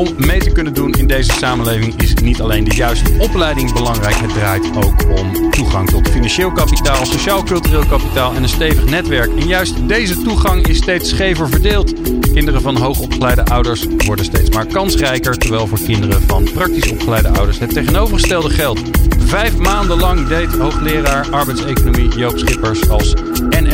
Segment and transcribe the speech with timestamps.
[0.00, 4.14] Om mee te kunnen doen in deze samenleving is niet alleen de juiste opleiding belangrijk.
[4.14, 9.30] Het draait ook om toegang tot financieel kapitaal, sociaal-cultureel kapitaal en een stevig netwerk.
[9.36, 11.92] En juist deze toegang is steeds schever verdeeld.
[12.32, 17.58] Kinderen van hoogopgeleide ouders worden steeds maar kansrijker, terwijl voor kinderen van praktisch opgeleide ouders
[17.58, 18.80] het tegenovergestelde geldt.
[19.18, 23.14] Vijf maanden lang deed hoogleraar arbeidseconomie Joop Schippers als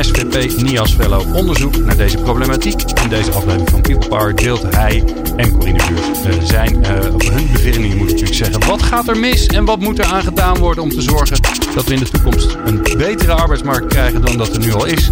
[0.01, 2.83] NSVP NIAS Fellow onderzoek naar deze problematiek.
[3.03, 5.05] In deze aflevering van People Power deelt hij
[5.37, 6.77] en Corine Buurt uh, zijn,
[7.13, 8.67] op hun bevindingen moet ik natuurlijk zeggen.
[8.67, 11.37] Wat gaat er mis en wat moet er aan gedaan worden om te zorgen
[11.75, 15.11] dat we in de toekomst een betere arbeidsmarkt krijgen dan dat er nu al is?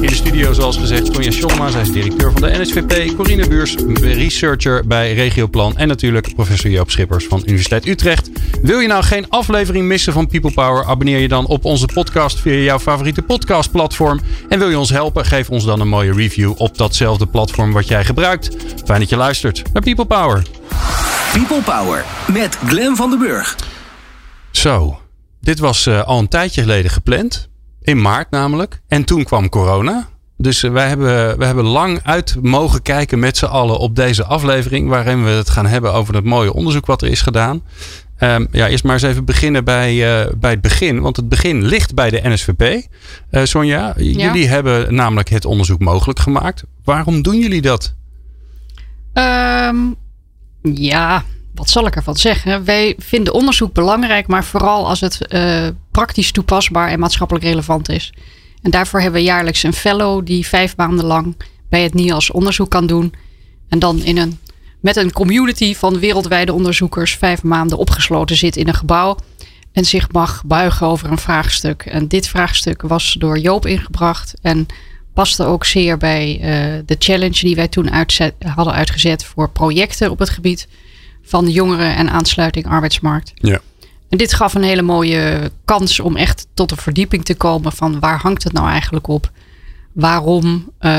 [0.00, 3.16] In de studio zoals gezegd Sonja Schollema, zij is directeur van de NSVP.
[3.16, 5.76] Corine Buurs, researcher bij Regioplan.
[5.76, 8.30] En natuurlijk professor Joop Schippers van Universiteit Utrecht.
[8.62, 10.84] Wil je nou geen aflevering missen van People Power?
[10.84, 14.20] Abonneer je dan op onze podcast via jouw favoriete podcastplatform.
[14.48, 15.24] En wil je ons helpen?
[15.24, 18.56] Geef ons dan een mooie review op datzelfde platform wat jij gebruikt.
[18.84, 20.42] Fijn dat je luistert naar People Power.
[21.32, 23.56] People Power met Glen van den Burg.
[24.50, 25.00] Zo,
[25.40, 27.48] dit was uh, al een tijdje geleden gepland.
[27.82, 28.80] In maart namelijk.
[28.88, 30.08] En toen kwam corona.
[30.36, 34.24] Dus uh, wij, hebben, wij hebben lang uit mogen kijken met z'n allen op deze
[34.24, 34.88] aflevering.
[34.88, 37.62] Waarin we het gaan hebben over het mooie onderzoek wat er is gedaan.
[38.20, 41.00] Um, ja, eerst maar eens even beginnen bij, uh, bij het begin.
[41.00, 42.86] Want het begin ligt bij de NSVP.
[43.30, 44.26] Uh, Sonja, ja.
[44.26, 46.64] jullie hebben namelijk het onderzoek mogelijk gemaakt.
[46.84, 47.94] Waarom doen jullie dat?
[49.14, 49.96] Um,
[50.62, 52.64] ja, wat zal ik ervan zeggen?
[52.64, 58.12] Wij vinden onderzoek belangrijk, maar vooral als het uh, praktisch toepasbaar en maatschappelijk relevant is.
[58.62, 61.36] En daarvoor hebben we jaarlijks een fellow die vijf maanden lang
[61.68, 63.14] bij het NIAS onderzoek kan doen.
[63.68, 64.38] En dan in een,
[64.80, 69.16] met een community van wereldwijde onderzoekers vijf maanden opgesloten zit in een gebouw.
[69.72, 71.82] En zich mag buigen over een vraagstuk.
[71.82, 74.34] En dit vraagstuk was door Joop ingebracht.
[74.42, 74.66] En
[75.14, 80.10] paste ook zeer bij uh, de challenge die wij toen uitzet, hadden uitgezet voor projecten
[80.10, 80.68] op het gebied
[81.22, 83.32] van jongeren en aansluiting arbeidsmarkt.
[83.34, 83.60] Ja.
[84.08, 88.00] En dit gaf een hele mooie kans om echt tot een verdieping te komen van
[88.00, 89.30] waar hangt het nou eigenlijk op?
[89.92, 90.90] Waarom uh,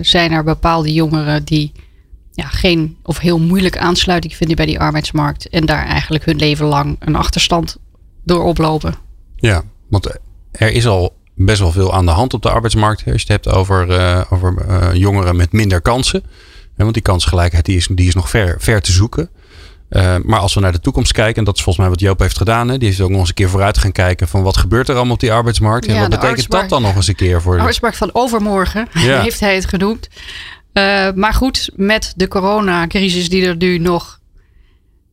[0.00, 1.72] zijn er bepaalde jongeren die
[2.34, 6.66] ja, geen of heel moeilijk aansluiting vinden bij die arbeidsmarkt en daar eigenlijk hun leven
[6.66, 7.76] lang een achterstand
[8.24, 8.94] door oplopen?
[9.36, 10.18] Ja, want
[10.52, 13.02] er is al best wel veel aan de hand op de arbeidsmarkt.
[13.06, 16.22] Als je het hebt over, uh, over uh, jongeren met minder kansen.
[16.76, 19.28] want die kansgelijkheid die is, die is nog ver, ver te zoeken.
[19.90, 22.18] Uh, maar als we naar de toekomst kijken, en dat is volgens mij wat Joop
[22.18, 22.68] heeft gedaan.
[22.68, 24.94] Hè, die is ook nog eens een keer vooruit gaan kijken van wat gebeurt er
[24.94, 25.86] allemaal op die arbeidsmarkt.
[25.86, 28.88] En ja, wat betekent dat dan nog eens een keer voor de arbeidsmarkt van overmorgen,
[28.92, 29.20] ja.
[29.22, 30.08] heeft hij het genoemd.
[31.14, 34.20] Maar goed, met de coronacrisis die er nu nog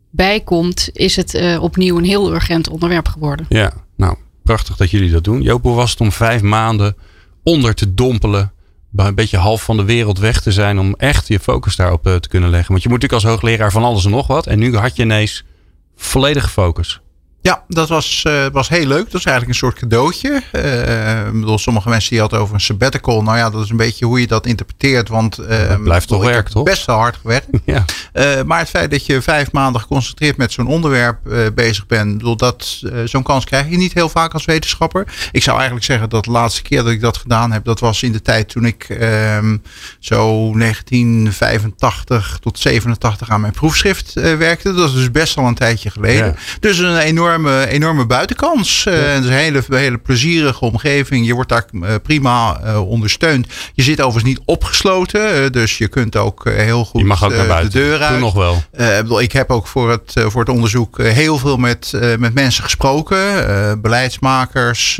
[0.09, 3.45] bij komt, is het opnieuw een heel urgent onderwerp geworden.
[3.49, 5.41] Ja, nou, prachtig dat jullie dat doen.
[5.41, 6.95] Joop, hoe was het om vijf maanden
[7.43, 8.51] onder te dompelen?
[8.95, 12.29] Een beetje half van de wereld weg te zijn om echt je focus daarop te
[12.29, 12.71] kunnen leggen.
[12.71, 14.47] Want je moet natuurlijk als hoogleraar van alles en nog wat.
[14.47, 15.43] En nu had je ineens
[15.95, 17.01] volledige focus.
[17.43, 19.05] Ja, dat was, uh, was heel leuk.
[19.11, 20.41] Dat is eigenlijk een soort cadeautje.
[20.51, 23.23] Uh, ik bedoel, sommige mensen die hadden over een sabbatical.
[23.23, 25.09] Nou ja, dat is een beetje hoe je dat interpreteert.
[25.09, 26.63] Want uh, dat blijft toch werk, toch?
[26.63, 27.47] Best wel hard gewerkt.
[27.65, 27.85] ja.
[28.45, 31.17] maar het feit dat je vijf maanden geconcentreerd met zo'n onderwerp
[31.55, 32.17] bezig bent.
[32.17, 35.13] Bedoel, dat zo'n kans krijg je niet heel vaak als wetenschapper.
[35.31, 38.03] Ik zou eigenlijk zeggen dat de laatste keer dat ik dat gedaan heb, dat was
[38.03, 39.57] in de tijd toen ik ehm,
[39.99, 44.73] zo 1985 tot 87 aan mijn proefschrift werkte.
[44.73, 46.25] Dat is dus best al een tijdje geleden.
[46.25, 46.33] Ja.
[46.59, 48.85] Dus een enorm enorme, enorme buitenkans.
[48.85, 51.25] Uh, het is een hele, hele plezierige omgeving.
[51.25, 53.47] Je wordt daar uh, prima uh, ondersteund.
[53.73, 55.51] Je zit overigens niet opgesloten.
[55.51, 57.71] dus je kunt ook heel goed je mag ook naar buiten.
[57.71, 58.11] de deur uit.
[58.11, 59.21] Toen nog wel.
[59.21, 63.81] ik heb ook voor het, voor het onderzoek heel veel met, met mensen gesproken.
[63.81, 64.99] beleidsmakers,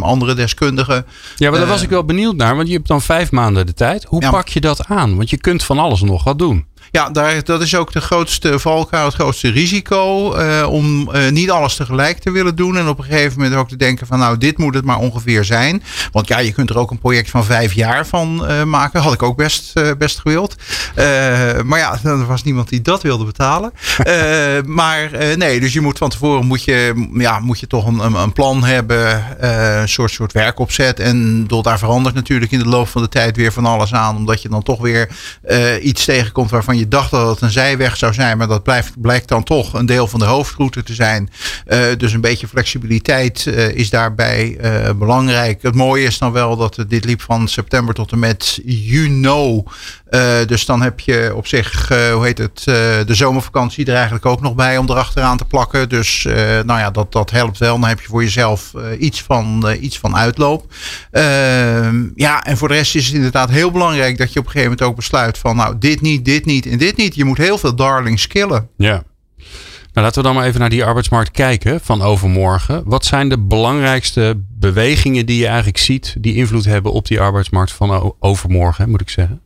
[0.00, 1.06] andere deskundigen.
[1.36, 2.56] Ja, maar daar was ik wel benieuwd naar.
[2.56, 4.04] Want je hebt dan vijf maanden de tijd.
[4.04, 4.30] Hoe ja.
[4.30, 5.16] pak je dat aan?
[5.16, 6.66] Want je kunt van alles nog wat doen.
[6.90, 10.36] Ja, daar, dat is ook de grootste valkuil, het grootste risico.
[10.36, 12.76] Uh, om uh, niet alles tegelijk te willen doen.
[12.76, 15.44] En op een gegeven moment ook te denken van nou, dit moet het maar ongeveer
[15.44, 15.82] zijn.
[16.12, 19.00] Want ja, je kunt er ook een project van vijf jaar van uh, maken.
[19.00, 20.54] Had ik ook best, best gewild.
[21.64, 23.72] maar ja, er was niemand die dat wilde betalen.
[24.80, 28.14] maar nee, dus je moet van tevoren moet je, ja, moet je toch een, een,
[28.14, 29.24] een plan hebben.
[29.80, 31.00] een soort, soort werkopzet.
[31.00, 34.16] En door daar verandert natuurlijk in de loop van de tijd weer van alles aan.
[34.16, 35.08] Omdat je dan toch weer
[35.82, 39.00] iets tegenkomt waarvan je je dacht dat het een zijweg zou zijn, maar dat blijft,
[39.00, 41.30] blijkt dan toch een deel van de hoofdroute te zijn.
[41.66, 45.62] Uh, dus een beetje flexibiliteit uh, is daarbij uh, belangrijk.
[45.62, 49.62] Het mooie is dan wel dat dit liep van september tot en met juni.
[50.46, 52.64] dus dan heb je op zich, hoe heet het,
[53.06, 55.88] de zomervakantie er eigenlijk ook nog bij om erachteraan te plakken.
[55.88, 56.22] Dus
[56.64, 57.78] nou ja, dat, dat helpt wel.
[57.78, 60.72] Dan heb je voor jezelf iets, van, iets van uitloop.
[61.10, 64.50] Ehm, ja, en voor de rest is het inderdaad heel belangrijk dat je op een
[64.50, 67.14] gegeven moment ook besluit van nou, dit niet, dit niet en dit niet.
[67.14, 68.68] Je moet heel veel darling skillen.
[68.76, 69.02] Ja.
[69.92, 72.82] Nou, laten we dan maar even naar die arbeidsmarkt kijken van overmorgen.
[72.84, 77.72] Wat zijn de belangrijkste bewegingen die je eigenlijk ziet die invloed hebben op die arbeidsmarkt
[77.72, 79.40] van overmorgen, moet ik zeggen?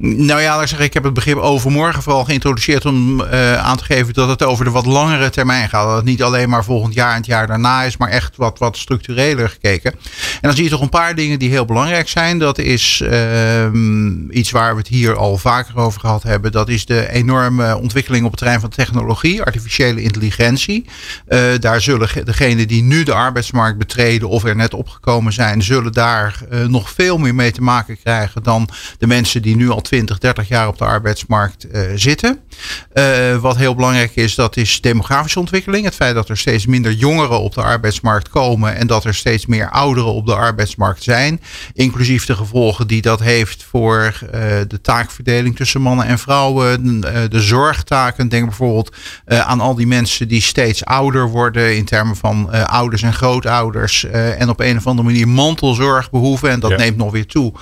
[0.00, 4.14] Nou ja, zeg, ik heb het begrip overmorgen vooral geïntroduceerd om uh, aan te geven
[4.14, 5.86] dat het over de wat langere termijn gaat.
[5.86, 8.58] Dat het niet alleen maar volgend jaar en het jaar daarna is, maar echt wat,
[8.58, 9.92] wat structureler gekeken.
[9.92, 12.38] En dan zie je toch een paar dingen die heel belangrijk zijn.
[12.38, 16.52] Dat is uh, iets waar we het hier al vaker over gehad hebben.
[16.52, 20.84] Dat is de enorme ontwikkeling op het terrein van technologie, artificiële intelligentie.
[21.28, 25.92] Uh, daar zullen degenen die nu de arbeidsmarkt betreden of er net opgekomen zijn, zullen
[25.92, 28.68] daar nog veel meer mee te maken krijgen dan
[28.98, 32.40] de mensen die nu al 20, 30 jaar op de arbeidsmarkt uh, zitten.
[32.94, 35.84] Uh, wat heel belangrijk is, dat is demografische ontwikkeling.
[35.84, 39.46] Het feit dat er steeds minder jongeren op de arbeidsmarkt komen en dat er steeds
[39.46, 41.40] meer ouderen op de arbeidsmarkt zijn.
[41.72, 44.30] Inclusief de gevolgen die dat heeft voor uh,
[44.68, 47.00] de taakverdeling tussen mannen en vrouwen.
[47.30, 48.28] de zorgtaken.
[48.28, 48.96] Denk bijvoorbeeld
[49.26, 54.04] aan al die mensen die steeds ouder worden in termen van ouders en grootouders.
[54.04, 56.50] en op een of andere manier mantelzorg behoeven.
[56.50, 56.76] En dat ja.
[56.76, 57.52] neemt nog weer toe.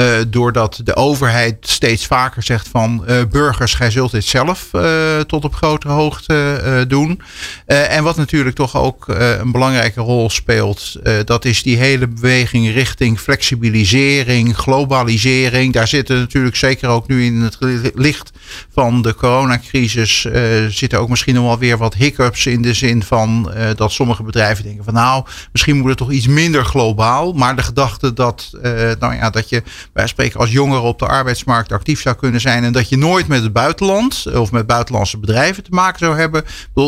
[0.00, 5.20] Uh, doordat de overheid steeds vaker zegt van uh, burgers, gij zult dit zelf uh,
[5.20, 7.20] tot op grotere hoogte doen.
[7.66, 13.20] en wat natuurlijk toch ook een belangrijke rol speelt, dat is die hele beweging richting
[13.20, 15.72] flexibilisering, globalisering.
[15.72, 17.58] Daar zitten natuurlijk zeker ook nu in het
[17.94, 18.30] licht
[18.72, 20.26] van de coronacrisis,
[20.68, 24.64] zitten ook misschien nog wel weer wat hiccups in de zin van dat sommige bedrijven
[24.64, 27.32] denken van nou, misschien moet het toch iets minder globaal.
[27.32, 28.50] Maar de gedachte dat,
[28.98, 32.64] nou ja, dat je wij spreken als jongere op de arbeidsmarkt actief zou kunnen zijn.
[32.64, 36.44] En dat je nooit met het buitenland of met buitenlandse bedrijven te maken zou hebben.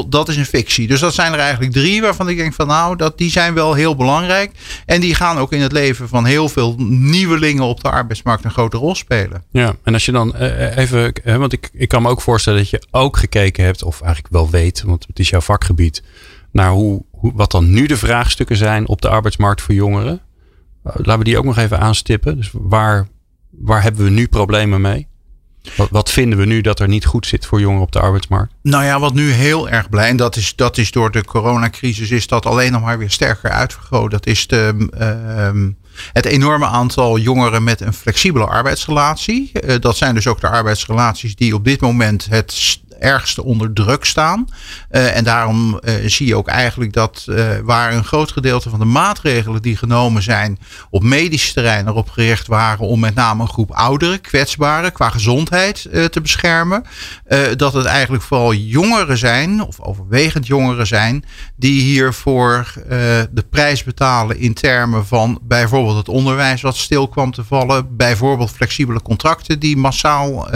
[0.08, 0.86] Dat is een fictie.
[0.86, 3.74] Dus dat zijn er eigenlijk drie waarvan ik denk van nou, dat, die zijn wel
[3.74, 4.50] heel belangrijk.
[4.86, 8.50] En die gaan ook in het leven van heel veel nieuwelingen op de arbeidsmarkt een
[8.50, 9.44] grote rol spelen.
[9.50, 12.86] Ja, en als je dan even, want ik, ik kan me ook voorstellen dat je
[12.90, 16.02] ook gekeken hebt, of eigenlijk wel weet, want het is jouw vakgebied,
[16.52, 20.20] naar hoe, wat dan nu de vraagstukken zijn op de arbeidsmarkt voor jongeren.
[20.82, 22.36] Laten we die ook nog even aanstippen.
[22.36, 23.08] Dus waar,
[23.50, 25.10] waar hebben we nu problemen mee?
[25.90, 28.54] Wat, vinden we nu dat er niet goed zit voor jongeren op de arbeidsmarkt?
[28.62, 32.10] Nou ja, wat nu heel erg blij, en dat is, dat is door de coronacrisis,
[32.10, 34.10] is dat alleen nog maar weer sterker uitvergroot.
[34.10, 35.72] Dat is de, uh,
[36.12, 39.50] het enorme aantal jongeren met een flexibele arbeidsrelatie.
[39.64, 44.04] Uh, dat zijn dus ook de arbeidsrelaties die op dit moment het ergste onder druk
[44.04, 44.48] staan.
[44.90, 48.78] Uh, en daarom uh, zie je ook eigenlijk dat uh, waar een groot gedeelte van
[48.78, 50.58] de maatregelen die genomen zijn
[50.90, 55.88] op medisch terrein erop gericht waren om met name een groep ouderen, kwetsbaren qua gezondheid
[56.10, 56.84] te beschermen.
[57.56, 61.24] dat het eigenlijk vooral jongeren zijn, of overwegend jongeren zijn,
[61.56, 62.72] die hiervoor
[63.30, 68.50] de prijs betalen in termen van bijvoorbeeld het onderwijs wat stil kwam te vallen, bijvoorbeeld
[68.50, 70.48] flexibele contracten die massaal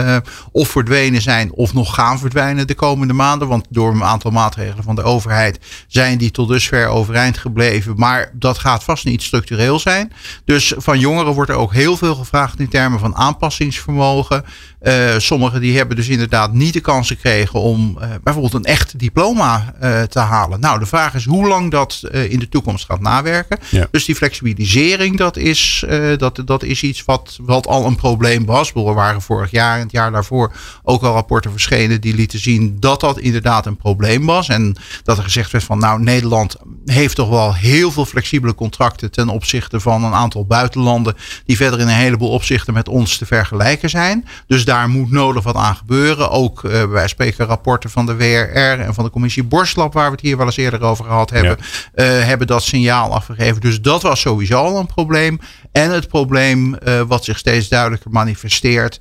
[0.51, 3.47] of verdwenen zijn of nog gaan verdwijnen verdwijnen de komende maanden.
[3.47, 7.93] Want door een aantal maatregelen van de overheid zijn die tot dusver overeind gebleven.
[7.95, 10.13] Maar dat gaat vast niet structureel zijn.
[10.45, 14.43] Dus van jongeren wordt er ook heel veel gevraagd in termen van aanpassingsvermogen.
[14.81, 18.99] Uh, sommigen die hebben dus inderdaad niet de kans gekregen om uh, bijvoorbeeld een echt
[18.99, 20.59] diploma uh, te halen.
[20.59, 23.59] Nou, de vraag is hoe lang dat in de toekomst gaat nawerken.
[23.69, 23.87] Ja.
[23.91, 25.85] Dus die flexibilisering, dat is,
[26.17, 28.71] dat, dat is iets wat, wat al een probleem was.
[28.73, 30.53] Er waren vorig jaar en het jaar daarvoor
[30.83, 34.49] ook al rapporten verschenen die lieten zien dat dat inderdaad een probleem was.
[34.49, 39.11] En dat er gezegd werd van nou, Nederland heeft toch wel heel veel flexibele contracten
[39.11, 41.15] ten opzichte van een aantal buitenlanden
[41.45, 44.27] die verder in een heleboel opzichten met ons te vergelijken zijn.
[44.47, 46.29] Dus daar moet nodig wat aan gebeuren.
[46.29, 50.11] Ook uh, wij spreken rapporten van de WRR en van de commissie Borslap, waar we
[50.11, 51.57] het hier wel eens eerder over gehad hebben,
[51.95, 52.19] ja.
[52.19, 53.61] uh, hebben dat signaal afgegeven.
[53.61, 55.39] Dus dat was sowieso al een probleem.
[55.71, 58.99] En het probleem uh, wat zich steeds duidelijker manifesteert,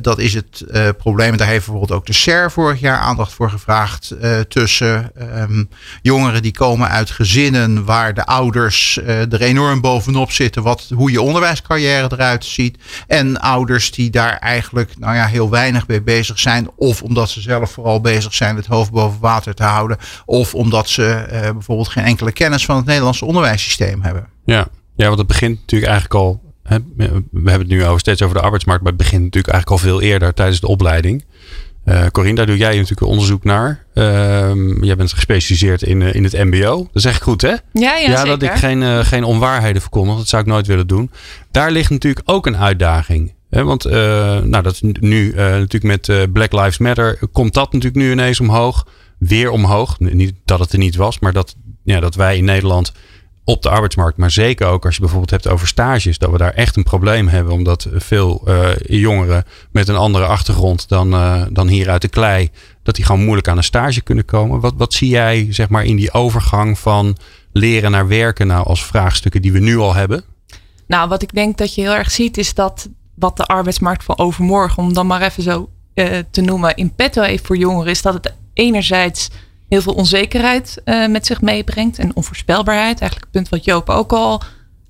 [0.00, 0.64] dat is het
[0.96, 1.36] probleem.
[1.36, 4.14] Daar heeft bijvoorbeeld ook de SER vorig jaar aandacht voor gevraagd.
[4.48, 5.68] tussen um,
[6.02, 11.22] jongeren die komen uit gezinnen waar de ouders er enorm bovenop zitten, wat, hoe je
[11.22, 12.78] onderwijscarrière eruit ziet.
[13.06, 16.70] En ouders die daar eigenlijk nou ja, heel weinig mee bezig zijn.
[16.76, 19.96] Of omdat ze zelf vooral bezig zijn het hoofd boven water te houden.
[20.24, 24.26] Of omdat ze bijvoorbeeld geen enkele kennis van het Nederlandse onderwijssysteem hebben.
[24.44, 26.40] Ja, ja want het begint natuurlijk eigenlijk al.
[26.62, 28.82] Hè, we hebben het nu over, steeds over de arbeidsmarkt.
[28.82, 31.24] Maar het begint natuurlijk eigenlijk al veel eerder tijdens de opleiding.
[31.84, 33.84] Uh, Corinne, daar doe jij natuurlijk onderzoek naar.
[33.94, 34.50] Uh,
[34.80, 36.76] jij bent gespecialiseerd in, uh, in het MBO.
[36.76, 37.48] Dat is echt goed, hè?
[37.48, 38.38] Ja, ja, ja zeker.
[38.38, 40.16] dat ik geen, uh, geen onwaarheden verkondig.
[40.16, 41.10] Dat zou ik nooit willen doen.
[41.50, 43.34] Daar ligt natuurlijk ook een uitdaging.
[43.50, 48.40] He, want nou, dat nu natuurlijk met Black Lives Matter komt dat natuurlijk nu ineens
[48.40, 48.86] omhoog.
[49.18, 49.98] Weer omhoog.
[49.98, 52.92] Niet dat het er niet was, maar dat, ja, dat wij in Nederland
[53.48, 54.16] op de arbeidsmarkt.
[54.16, 56.18] Maar zeker ook als je bijvoorbeeld hebt over stages.
[56.18, 57.52] Dat we daar echt een probleem hebben.
[57.52, 62.50] Omdat veel uh, jongeren met een andere achtergrond dan, uh, dan hier uit de klei.
[62.82, 64.60] Dat die gewoon moeilijk aan een stage kunnen komen.
[64.60, 67.16] Wat, wat zie jij zeg maar in die overgang van
[67.52, 70.24] leren naar werken nou als vraagstukken die we nu al hebben?
[70.86, 74.18] Nou, wat ik denk dat je heel erg ziet is dat wat de arbeidsmarkt van
[74.18, 78.02] overmorgen, om dan maar even zo uh, te noemen, in petto heeft voor jongeren, is
[78.02, 79.30] dat het enerzijds
[79.68, 83.00] heel veel onzekerheid uh, met zich meebrengt en onvoorspelbaarheid.
[83.00, 84.42] Eigenlijk het punt wat Joop ook al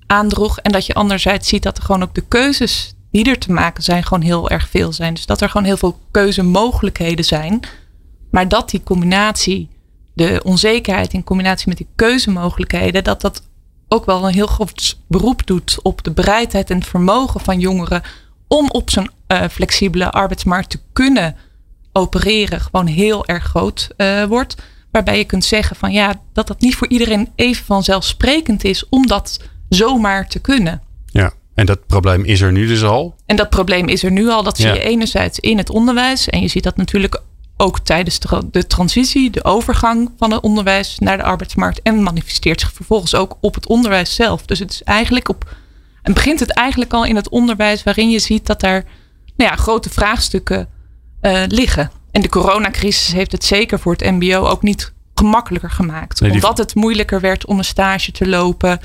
[0.07, 0.59] aandroeg.
[0.59, 3.83] En dat je anderzijds ziet dat er gewoon ook de keuzes die er te maken
[3.83, 5.13] zijn, gewoon heel erg veel zijn.
[5.13, 7.59] Dus dat er gewoon heel veel keuzemogelijkheden zijn.
[8.31, 9.69] Maar dat die combinatie,
[10.13, 13.43] de onzekerheid in combinatie met die keuzemogelijkheden, dat dat
[13.87, 18.01] ook wel een heel groot beroep doet op de bereidheid en het vermogen van jongeren
[18.47, 21.35] om op zo'n uh, flexibele arbeidsmarkt te kunnen
[21.93, 24.55] opereren gewoon heel erg groot uh, wordt.
[24.91, 29.07] Waarbij je kunt zeggen van ja, dat dat niet voor iedereen even vanzelfsprekend is om
[29.07, 30.81] dat zomaar te kunnen.
[31.05, 33.15] Ja, en dat probleem is er nu dus al.
[33.25, 34.43] En dat probleem is er nu al.
[34.43, 36.29] Dat zie je enerzijds in het onderwijs.
[36.29, 37.21] En je ziet dat natuurlijk
[37.57, 41.81] ook tijdens de, de transitie, de overgang van het onderwijs naar de arbeidsmarkt.
[41.81, 44.45] En manifesteert zich vervolgens ook op het onderwijs zelf.
[44.45, 45.55] Dus het is eigenlijk op.
[46.01, 48.85] En begint het eigenlijk al in het onderwijs, waarin je ziet dat daar
[49.35, 50.69] nou ja, grote vraagstukken
[51.21, 51.91] uh, liggen.
[52.11, 56.21] En de coronacrisis heeft het zeker voor het MBO ook niet gemakkelijker gemaakt.
[56.21, 58.79] Omdat het moeilijker werd om een stage te lopen.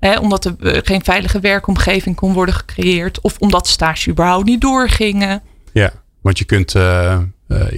[0.00, 3.20] Hè, omdat er eh, geen veilige werkomgeving kon worden gecreëerd.
[3.20, 5.42] Of omdat stage überhaupt niet doorgingen.
[5.72, 7.18] Ja, want je kunt, uh,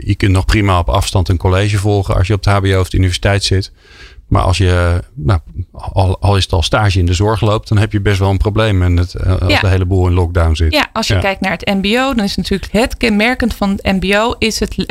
[0.05, 2.91] je kunt nog prima op afstand een college volgen als je op de HBO of
[2.91, 3.73] de universiteit zit.
[4.33, 5.41] Maar als je, nou,
[5.73, 8.31] al, al, is het al stage in de zorg loopt, dan heb je best wel
[8.31, 8.83] een probleem.
[8.83, 10.73] En het, eh, als de hele boel in lockdown zit.
[10.73, 14.35] Ja, als je kijkt naar het MBO, dan is natuurlijk het kenmerkend van het MBO
[14.39, 14.87] is het, uh,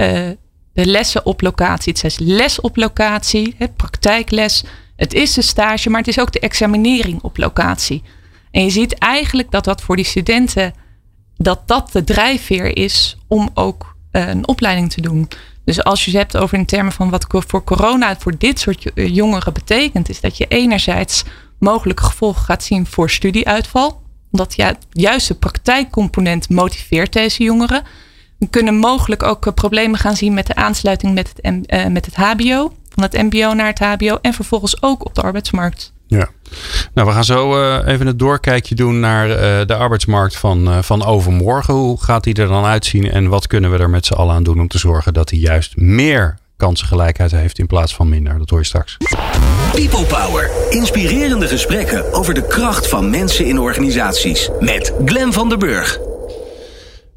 [0.73, 1.93] de lessen op locatie.
[1.93, 4.63] Het is les op locatie, het praktijkles.
[4.95, 8.03] Het is de stage, maar het is ook de examinering op locatie.
[8.51, 10.73] En je ziet eigenlijk dat dat voor die studenten,
[11.37, 15.27] dat dat de drijfveer is om ook uh, een opleiding te doen.
[15.63, 18.93] Dus als je het hebt over in termen van wat voor corona voor dit soort
[18.93, 21.23] eh, jongeren betekent, is dat je enerzijds
[21.59, 24.01] mogelijke gevolgen gaat zien voor studieuitval.
[24.31, 27.83] Omdat ja, juist de praktijkcomponent motiveert deze jongeren.
[28.37, 32.05] We kunnen mogelijk ook eh, problemen gaan zien met de aansluiting met het, uh, met
[32.05, 32.73] het HBO.
[32.89, 34.17] Van het MBO naar het HBO.
[34.21, 35.93] En vervolgens ook op de arbeidsmarkt.
[36.17, 36.29] Ja,
[36.93, 40.81] nou we gaan zo uh, even een doorkijkje doen naar uh, de arbeidsmarkt van, uh,
[40.81, 41.73] van overmorgen.
[41.73, 44.43] Hoe gaat die er dan uitzien en wat kunnen we er met z'n allen aan
[44.43, 48.37] doen om te zorgen dat hij juist meer kansengelijkheid heeft in plaats van minder?
[48.37, 48.97] Dat hoor je straks.
[49.73, 50.51] People Power.
[50.69, 54.49] Inspirerende gesprekken over de kracht van mensen in organisaties.
[54.59, 56.10] Met Glen van der Burg.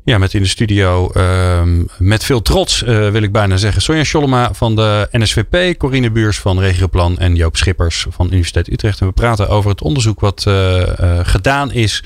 [0.05, 1.63] Ja, met in de studio uh,
[1.99, 3.83] met veel trots uh, wil ik bijna zeggen.
[3.83, 9.01] Sonja Schollema van de NSVP, Corine Buurs van Regioplan en Joop Schippers van Universiteit Utrecht.
[9.01, 10.83] En we praten over het onderzoek wat uh,
[11.23, 12.05] gedaan is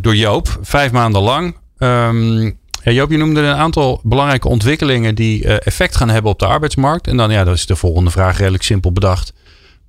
[0.00, 1.56] door Joop, vijf maanden lang.
[1.78, 6.46] Um, ja, Joop, je noemde een aantal belangrijke ontwikkelingen die effect gaan hebben op de
[6.46, 7.06] arbeidsmarkt.
[7.06, 9.32] En dan ja, dat is de volgende vraag redelijk simpel bedacht.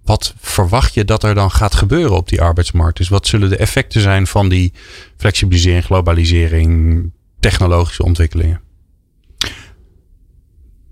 [0.10, 2.98] Wat verwacht je dat er dan gaat gebeuren op die arbeidsmarkt?
[2.98, 4.74] Dus wat zullen de effecten zijn van die
[5.18, 8.62] flexibilisering, globalisering, technologische ontwikkelingen?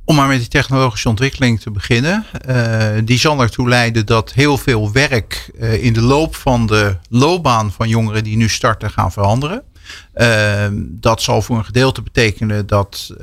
[0.05, 2.25] Om maar met die technologische ontwikkeling te beginnen.
[2.49, 6.97] Uh, die zal ertoe leiden dat heel veel werk uh, in de loop van de
[7.09, 9.63] loopbaan van jongeren die nu starten gaan veranderen.
[10.15, 13.13] Uh, dat zal voor een gedeelte betekenen dat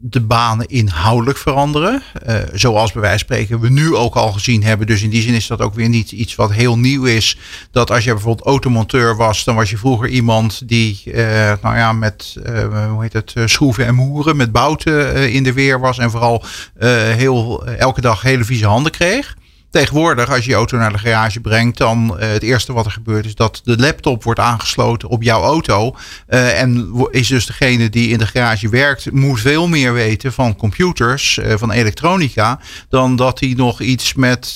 [0.00, 2.02] de banen inhoudelijk veranderen.
[2.28, 4.86] Uh, zoals bij wijze van spreken we nu ook al gezien hebben.
[4.86, 7.38] Dus in die zin is dat ook weer niet iets wat heel nieuw is.
[7.70, 11.14] Dat als je bijvoorbeeld automonteur was, dan was je vroeger iemand die uh,
[11.62, 15.80] nou ja, met uh, hoe heet het, schroeven en moeren, met bouten in de weer
[15.80, 15.98] was.
[15.98, 16.44] En vooral
[16.78, 19.36] heel, elke dag hele vieze handen kreeg.
[19.70, 22.90] Tegenwoordig, als je je auto naar de garage brengt, dan uh, het eerste wat er
[22.90, 25.96] gebeurt is dat de laptop wordt aangesloten op jouw auto.
[26.28, 30.56] Uh, en is dus degene die in de garage werkt, moet veel meer weten van
[30.56, 34.54] computers, uh, van elektronica, dan dat hij nog iets met,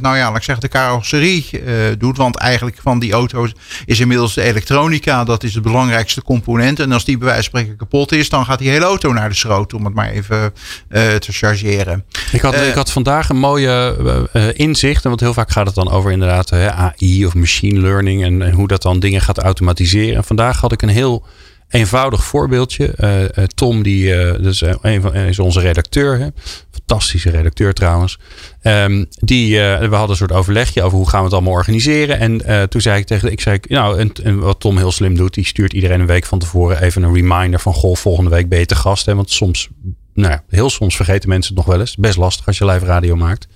[0.00, 1.50] nou ja, laat ik zeggen, de carrosserie
[1.98, 2.16] doet.
[2.16, 3.52] Want eigenlijk van die auto's
[3.86, 6.80] is inmiddels de elektronica, dat is het belangrijkste component.
[6.80, 9.28] En als die bij wijze van spreken kapot is, dan gaat die hele auto naar
[9.28, 10.54] de schroot, om het maar even
[10.88, 12.04] te chargeren.
[12.32, 15.04] Ik had, ik had vandaag een mooie inzicht.
[15.04, 18.24] Want heel vaak gaat het dan over inderdaad hè, AI of machine learning.
[18.24, 20.16] En, en, hoe dat dan dingen gaat automatiseren.
[20.16, 21.26] En vandaag had ik een heel
[21.68, 22.94] eenvoudig voorbeeldje.
[23.00, 26.18] Uh, Tom, die uh, dus een van, is onze redacteur.
[26.18, 26.26] Hè?
[26.70, 28.18] Fantastische redacteur trouwens.
[28.62, 32.18] Um, die, we hadden een soort overlegje over hoe gaan we het allemaal organiseren.
[32.18, 35.34] En toen zei ik tegen ik zei, nou, en, en, wat Tom heel slim doet,
[35.34, 38.74] die stuurt iedereen een week van tevoren even een reminder van goh, volgende week te
[38.74, 39.06] gast.
[39.06, 39.14] Hè?
[39.14, 39.68] Want soms,
[40.14, 41.96] nou ja, heel soms vergeten mensen het nog wel eens.
[41.96, 43.46] Best lastig als je live radio maakt.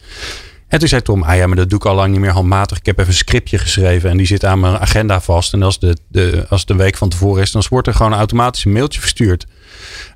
[0.68, 2.78] En toen zei Tom, ah ja, maar dat doe ik al lang niet meer handmatig.
[2.78, 5.52] Ik heb even een scriptje geschreven en die zit aan mijn agenda vast.
[5.52, 8.14] En als, de, de, als het een week van tevoren is, dan wordt er gewoon
[8.14, 9.47] automatisch een mailtje verstuurd.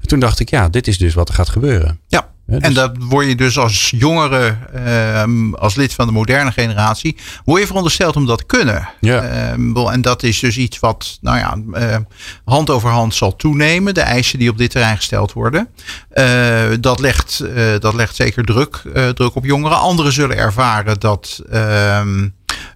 [0.00, 2.00] En toen dacht ik, ja, dit is dus wat er gaat gebeuren.
[2.06, 6.52] Ja, dus- en dat word je dus als jongere, ehm, als lid van de moderne
[6.52, 8.88] generatie, word je verondersteld om dat te kunnen.
[9.00, 9.22] Ja.
[9.22, 11.96] Ehm, en dat is dus iets wat, nou ja, eh,
[12.44, 13.94] hand over hand zal toenemen.
[13.94, 15.68] De eisen die op dit terrein gesteld worden.
[16.10, 18.82] Eh, dat, legt, eh, dat legt zeker druk,
[19.14, 19.78] druk op jongeren.
[19.78, 22.28] Anderen zullen ervaren dat ehm,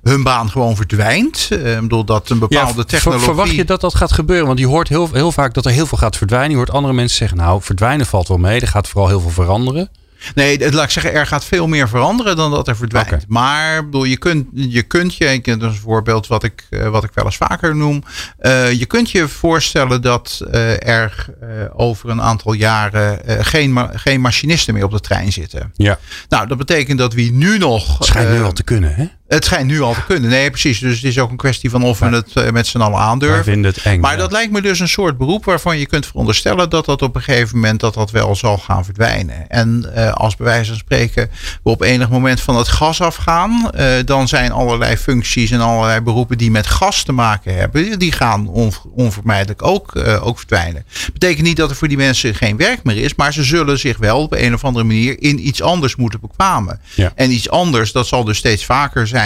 [0.03, 1.49] hun baan gewoon verdwijnt.
[1.53, 3.25] Uh, bedoel dat een bepaalde ver- technologie.
[3.25, 4.47] Verwacht je dat dat gaat gebeuren?
[4.47, 6.51] Want je hoort heel, heel vaak dat er heel veel gaat verdwijnen.
[6.51, 8.61] Je hoort andere mensen zeggen, nou, verdwijnen valt wel mee.
[8.61, 9.89] Er gaat vooral heel veel veranderen.
[10.35, 13.09] Nee, laat ik zeggen, er gaat veel meer veranderen dan dat er verdwijnt.
[13.29, 16.89] Maar bedoel, je kunt je, kunt je ik, dat is een voorbeeld wat ik, eh,
[16.89, 18.03] wat ik wel eens vaker noem.
[18.39, 23.73] eh, je kunt je voorstellen dat eh, er eh, over een aantal jaren eh, geen,
[23.73, 25.73] ma- geen machinisten meer op de trein zitten.
[25.77, 27.97] Ja, Nou, dat betekent dat we nu nog.
[28.05, 29.07] schijnt nu eh, al te kunnen, hè?
[29.33, 30.31] Het schijnt nu al te kunnen.
[30.31, 30.79] Nee, precies.
[30.79, 33.07] Dus het is ook een kwestie van of we het eh, met z'n allen Wij
[33.07, 33.45] aandurven.
[33.45, 34.01] vinden het eng.
[34.01, 34.19] Maar ja.
[34.19, 37.23] dat lijkt me dus een soort beroep waarvan je kunt veronderstellen dat dat op een
[37.23, 39.49] gegeven moment dat dat wel zal gaan verdwijnen.
[39.49, 41.31] En eh, als bij wijze van spreken
[41.62, 46.01] we op enig moment van het gas afgaan, eh, dan zijn allerlei functies en allerlei
[46.01, 50.85] beroepen die met gas te maken hebben, die gaan on- onvermijdelijk ook, eh, ook verdwijnen.
[51.12, 53.99] Betekent niet dat er voor die mensen geen werk meer is, maar ze zullen zich
[53.99, 56.81] wel op een of andere manier in iets anders moeten bekwamen.
[56.95, 57.12] Ja.
[57.15, 59.21] En iets anders, dat zal dus steeds vaker zijn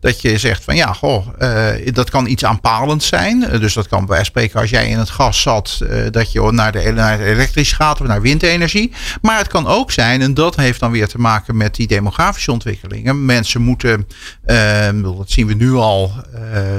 [0.00, 3.44] dat je zegt van ja, goh, eh, dat kan iets aanpalend zijn.
[3.44, 6.52] Eh, dus dat kan bij spreken als jij in het gas zat, eh, dat je
[6.52, 8.92] naar de, naar elektrisch gaat of naar windenergie.
[9.22, 12.52] Maar het kan ook zijn, en dat heeft dan weer te maken met die demografische
[12.52, 13.24] ontwikkelingen.
[13.24, 14.06] Mensen moeten,
[15.02, 16.12] dat zien we nu al,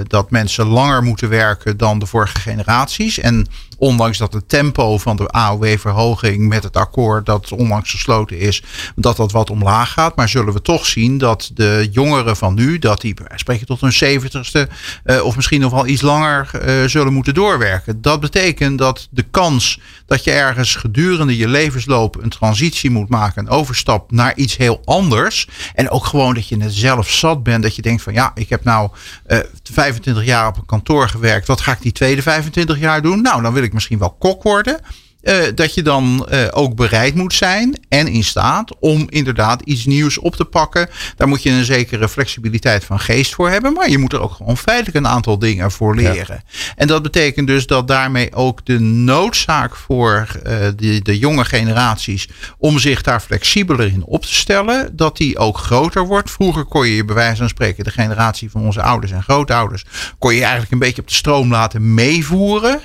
[0.07, 3.19] dat mensen langer moeten werken dan de vorige generaties.
[3.19, 3.47] En
[3.81, 8.63] ondanks dat het tempo van de AOW-verhoging met het akkoord dat onlangs gesloten is,
[8.95, 10.15] dat dat wat omlaag gaat.
[10.15, 13.93] Maar zullen we toch zien dat de jongeren van nu, dat die spreken tot hun
[13.93, 14.69] zeventigste
[15.03, 18.01] eh, of misschien nog wel iets langer eh, zullen moeten doorwerken.
[18.01, 23.43] Dat betekent dat de kans dat je ergens gedurende je levensloop een transitie moet maken,
[23.43, 25.47] een overstap naar iets heel anders.
[25.73, 28.49] En ook gewoon dat je net zelf zat bent, dat je denkt van ja, ik
[28.49, 28.89] heb nou
[29.25, 31.47] eh 25 jaar op een kantoor gewerkt.
[31.47, 33.21] Wat ga ik die tweede 25 jaar doen?
[33.21, 34.79] Nou, dan wil ik misschien wel kok worden.
[35.21, 39.85] Eh, dat je dan eh, ook bereid moet zijn en in staat om inderdaad iets
[39.85, 40.89] nieuws op te pakken.
[41.15, 43.73] Daar moet je een zekere flexibiliteit van geest voor hebben.
[43.73, 46.43] Maar je moet er ook gewoon feitelijk een aantal dingen voor leren.
[46.75, 52.29] En dat betekent dus dat daarmee ook de noodzaak voor eh, de, de jonge generaties
[52.57, 56.31] om zich daar flexibeler in op te stellen, dat die ook groter wordt.
[56.31, 59.85] Vroeger kon je bij wijze van spreken de generatie van onze ouders en grootouders,
[60.19, 62.81] kon je eigenlijk een beetje op de stroom laten meevoeren.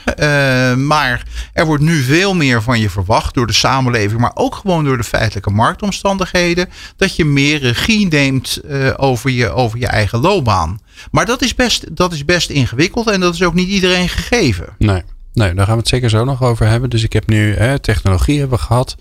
[0.87, 1.23] Maar
[1.53, 4.97] er wordt nu veel meer van je verwacht door de samenleving, maar ook gewoon door
[4.97, 10.81] de feitelijke marktomstandigheden, dat je meer regie neemt eh, over, je, over je eigen loopbaan.
[11.11, 14.67] Maar dat is, best, dat is best ingewikkeld en dat is ook niet iedereen gegeven.
[14.79, 15.03] Nee.
[15.33, 16.91] nee, daar gaan we het zeker zo nog over hebben.
[16.91, 18.97] Dus ik heb nu hè, technologie hebben gehad.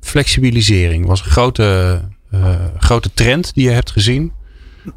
[0.00, 2.00] Flexibilisering was een grote,
[2.30, 4.32] eh, grote trend die je hebt gezien.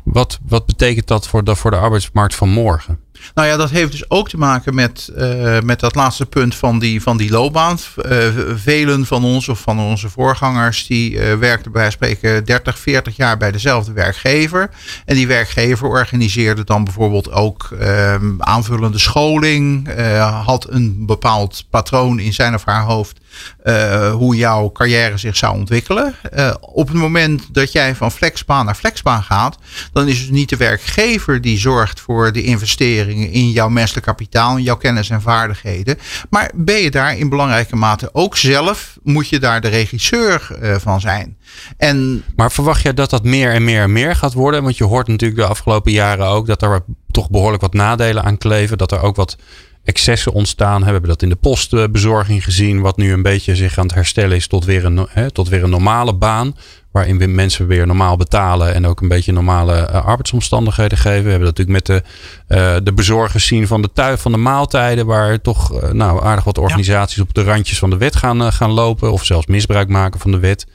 [0.03, 2.99] Wat, wat betekent dat voor de, voor de arbeidsmarkt van morgen?
[3.33, 6.79] Nou ja, dat heeft dus ook te maken met, eh, met dat laatste punt van
[6.79, 7.59] die, van die loopbaan.
[7.71, 13.15] Eh, velen van ons of van onze voorgangers die eh, werkten bij spreken 30, 40
[13.15, 14.69] jaar bij dezelfde werkgever.
[15.05, 19.89] En die werkgever organiseerde dan bijvoorbeeld ook eh, aanvullende scholing.
[20.45, 23.19] had een bepaald patroon in zijn of haar hoofd
[24.11, 26.15] hoe jouw carrière zich zou ontwikkelen.
[26.59, 29.57] Op het moment dat jij van flexbaan naar flexbaan gaat,
[29.93, 32.43] dan is het niet de werkgever die zorgt voor de
[33.11, 35.97] in jouw menselijk kapitaal, jouw kennis en vaardigheden.
[36.29, 40.75] Maar ben je daar in belangrijke mate ook zelf, moet je daar de regisseur eh,
[40.75, 41.37] van zijn.
[41.77, 44.63] En Maar verwacht jij dat dat meer en meer en meer gaat worden?
[44.63, 48.37] Want je hoort natuurlijk de afgelopen jaren ook dat er toch behoorlijk wat nadelen aan
[48.37, 48.77] kleven.
[48.77, 49.37] Dat er ook wat
[49.83, 50.83] excessen ontstaan.
[50.83, 52.81] We hebben dat in de postbezorging gezien.
[52.81, 55.63] Wat nu een beetje zich aan het herstellen is tot weer een, hè, tot weer
[55.63, 56.55] een normale baan.
[56.91, 58.73] Waarin we mensen weer normaal betalen.
[58.73, 61.23] En ook een beetje normale eh, arbeidsomstandigheden geven.
[61.23, 62.09] We hebben dat natuurlijk met de,
[62.55, 65.05] eh, de bezorgers zien van de, tui, van de maaltijden.
[65.05, 68.71] Waar toch eh, nou, aardig wat organisaties op de randjes van de wet gaan, gaan
[68.71, 69.11] lopen.
[69.11, 70.67] Of zelfs misbruik maken van de wet.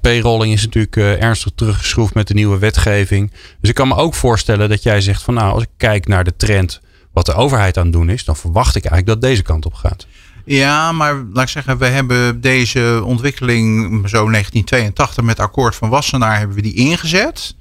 [0.00, 3.32] Payrolling is natuurlijk ernstig teruggeschroefd met de nieuwe wetgeving.
[3.60, 6.24] Dus ik kan me ook voorstellen dat jij zegt van nou, als ik kijk naar
[6.24, 6.80] de trend
[7.12, 9.74] wat de overheid aan het doen is, dan verwacht ik eigenlijk dat deze kant op
[9.74, 10.06] gaat.
[10.50, 16.38] Ja, maar laat ik zeggen, we hebben deze ontwikkeling zo 1982 met akkoord van Wassenaar
[16.38, 17.54] hebben we die ingezet.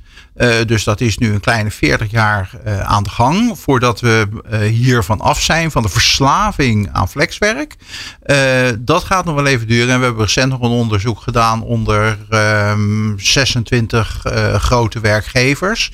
[0.65, 2.51] dus dat is nu een kleine 40 jaar
[2.83, 4.27] aan de gang voordat we
[4.71, 7.75] hiervan af zijn, van de verslaving aan flexwerk.
[8.79, 9.89] dat gaat nog wel even duren.
[9.89, 12.17] En we hebben recent nog een onderzoek gedaan onder
[13.17, 15.91] 26 ehm, grote werkgevers.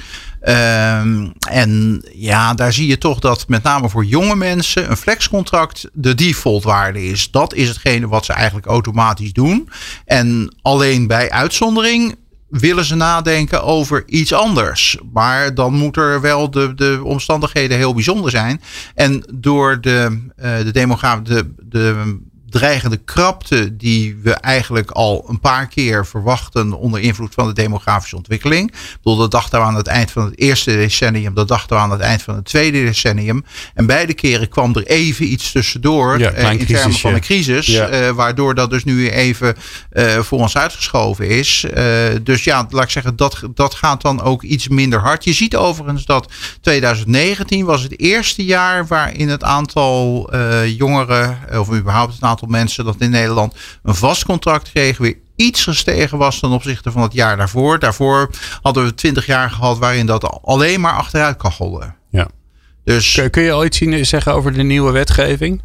[0.48, 5.90] Um, en ja, daar zie je toch dat met name voor jonge mensen een flexcontract
[5.94, 7.32] de default waarde is.
[7.32, 9.70] Dat is hetgene wat ze eigenlijk automatisch doen.
[10.06, 12.16] En alleen bij uitzondering
[12.50, 14.98] willen ze nadenken over iets anders.
[15.14, 18.62] Maar dan moet er wel de, de omstandigheden heel bijzonder zijn.
[18.96, 22.18] En door de, uh, de demografie, de, de
[22.60, 28.16] dreigende krapte die we eigenlijk al een paar keer verwachten onder invloed van de demografische
[28.16, 28.72] ontwikkeling.
[28.72, 31.82] Ik bedoel, dat dachten we aan het eind van het eerste decennium, dat dachten we
[31.82, 33.46] aan het eind van het tweede decennium.
[33.74, 37.66] En beide keren kwam er even iets tussendoor ja, uh, in termen van een crisis,
[37.66, 38.08] ja.
[38.08, 39.56] uh, waardoor dat dus nu even
[39.94, 41.66] uh, voor ons uitgeschoven is.
[42.24, 45.24] dus ja, laat ik zeggen, dat, dat gaat dan ook iets minder hard.
[45.24, 50.30] Je ziet overigens dat 2019 was het eerste jaar waarin het aantal
[50.66, 55.64] jongeren, of überhaupt het aantal mensen dat in Nederland een vast contract kregen weer iets
[55.64, 57.80] gestegen was ten opzichte van het jaar daarvoor.
[57.80, 58.30] Daarvoor
[58.62, 61.94] hadden we 20 jaar gehad waarin dat alleen maar achteruit kachelde.
[62.10, 62.28] Ja.
[62.84, 65.62] Dus, kun, je al iets zien, zeggen over de nieuwe wetgeving?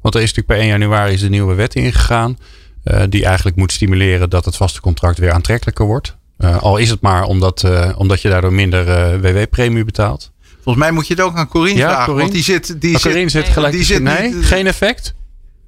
[0.00, 2.38] Want er is natuurlijk per 1 januari is de nieuwe wet ingegaan.
[2.84, 6.16] Uh, die eigenlijk moet stimuleren dat het vaste contract weer aantrekkelijker wordt.
[6.38, 10.32] Uh, al is het maar omdat, uh, omdat je daardoor minder WW-premie betaalt.
[10.62, 12.04] Volgens mij moet je het ook aan Corine ja, vragen.
[12.04, 12.22] Corine?
[12.22, 13.72] Want die zit, die oh, Corine zit, zit gelijk.
[13.72, 15.14] Die zit nee, niet, geen effect?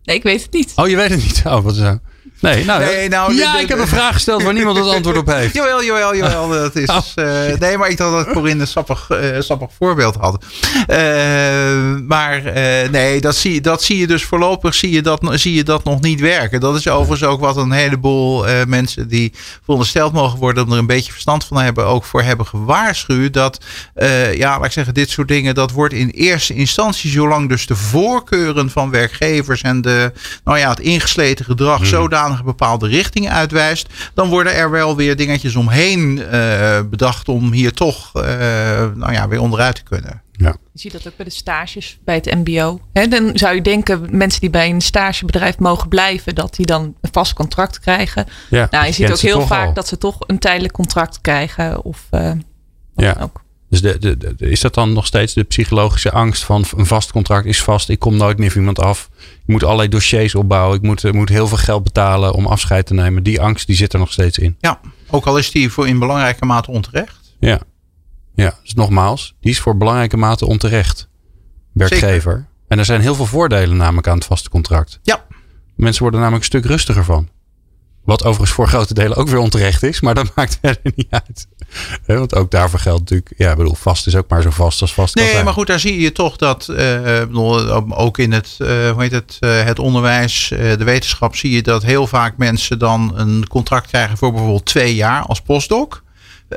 [0.05, 0.73] Nee, ik weet het niet.
[0.77, 1.43] Oh, je weet het niet?
[1.47, 1.99] Oh, wat zo.
[2.40, 4.87] Nee, nou, nee, nou ja, de, de, ik heb een vraag gesteld waar niemand het
[4.87, 5.55] antwoord op heeft.
[5.59, 6.49] Jawel, jawel, jawel.
[6.49, 10.14] Dat is, Oh, uh, nee, maar ik dacht dat Corinne een sappig, uh, sappig voorbeeld
[10.14, 10.44] had.
[10.90, 10.97] Uh,
[12.07, 12.42] maar
[12.90, 16.01] nee, dat zie, dat zie je dus voorlopig zie je dat, zie je dat nog
[16.01, 16.61] niet werken.
[16.61, 20.87] Dat is overigens ook wat een heleboel mensen die verondersteld mogen worden om er een
[20.87, 23.33] beetje verstand van hebben, ook voor hebben gewaarschuwd.
[23.33, 23.59] Dat,
[24.35, 27.77] ja, laat ik zeggen, dit soort dingen, dat wordt in eerste instantie, zolang dus de
[27.77, 30.12] voorkeuren van werkgevers en de,
[30.44, 31.87] nou ja, het ingesleten gedrag hmm.
[31.87, 37.73] zodanig bepaalde richtingen uitwijst, dan worden er wel weer dingetjes omheen uh, bedacht om hier
[37.73, 38.23] toch uh,
[38.94, 40.23] nou ja, weer onderuit te kunnen.
[40.37, 40.57] Ja.
[40.73, 42.81] Je ziet dat ook bij de stages bij het MBO.
[42.92, 46.94] He, dan zou je denken, mensen die bij een stagebedrijf mogen blijven, dat die dan
[47.01, 48.27] een vast contract krijgen.
[48.51, 49.75] Ja, nou, je ziet ook heel vaak al.
[49.75, 51.85] dat ze toch een tijdelijk contract krijgen.
[51.85, 52.33] Of uh,
[52.97, 53.16] ja.
[53.20, 53.44] ook.
[53.68, 57.12] Dus de, de, de, is dat dan nog steeds de psychologische angst van een vast
[57.12, 59.11] contract is vast, ik kom nooit meer van iemand af.
[59.18, 62.94] Ik moet allerlei dossiers opbouwen, ik moet, moet heel veel geld betalen om afscheid te
[62.94, 63.22] nemen.
[63.22, 64.57] Die angst die zit er nog steeds in.
[64.61, 67.35] Ja, ook al is die voor in belangrijke mate onterecht.
[67.40, 67.61] Ja,
[68.35, 71.09] ja dus nogmaals, die is voor belangrijke mate onterecht.
[71.72, 72.33] Werkgever.
[72.33, 72.46] Zeker.
[72.68, 74.98] En er zijn heel veel voordelen namelijk aan het vaste contract.
[75.03, 75.24] Ja.
[75.74, 77.29] Mensen worden namelijk een stuk rustiger van.
[78.05, 81.47] Wat overigens voor grote delen ook weer onterecht is, maar dat maakt verder niet uit.
[82.07, 84.81] He, want ook daarvoor geldt natuurlijk, ja, ik bedoel, vast is ook maar zo vast
[84.81, 85.45] als vast Nee, kan zijn.
[85.45, 87.23] maar goed, daar zie je toch dat, uh,
[87.88, 91.83] ook in het, uh, hoe heet het, uh, het onderwijs, de wetenschap, zie je dat
[91.83, 96.03] heel vaak mensen dan een contract krijgen voor bijvoorbeeld twee jaar als postdoc.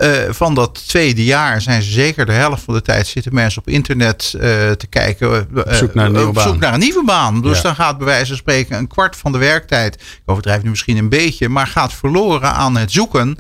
[0.02, 3.62] Uh, van dat tweede jaar zijn ze zeker de helft van de tijd zitten mensen
[3.62, 5.48] op internet uh, te kijken.
[5.54, 6.48] Uh, op zoek naar een nieuwe baan.
[6.48, 7.42] Zoek naar een nieuwe baan.
[7.42, 7.64] Dus Ja.
[7.64, 9.96] dan gaat bij wijze van spreken een kwart van de werktijd.
[9.96, 11.50] Ik overdrijf nu misschien een beetje.
[11.50, 13.38] Maar gaat verloren aan het zoeken.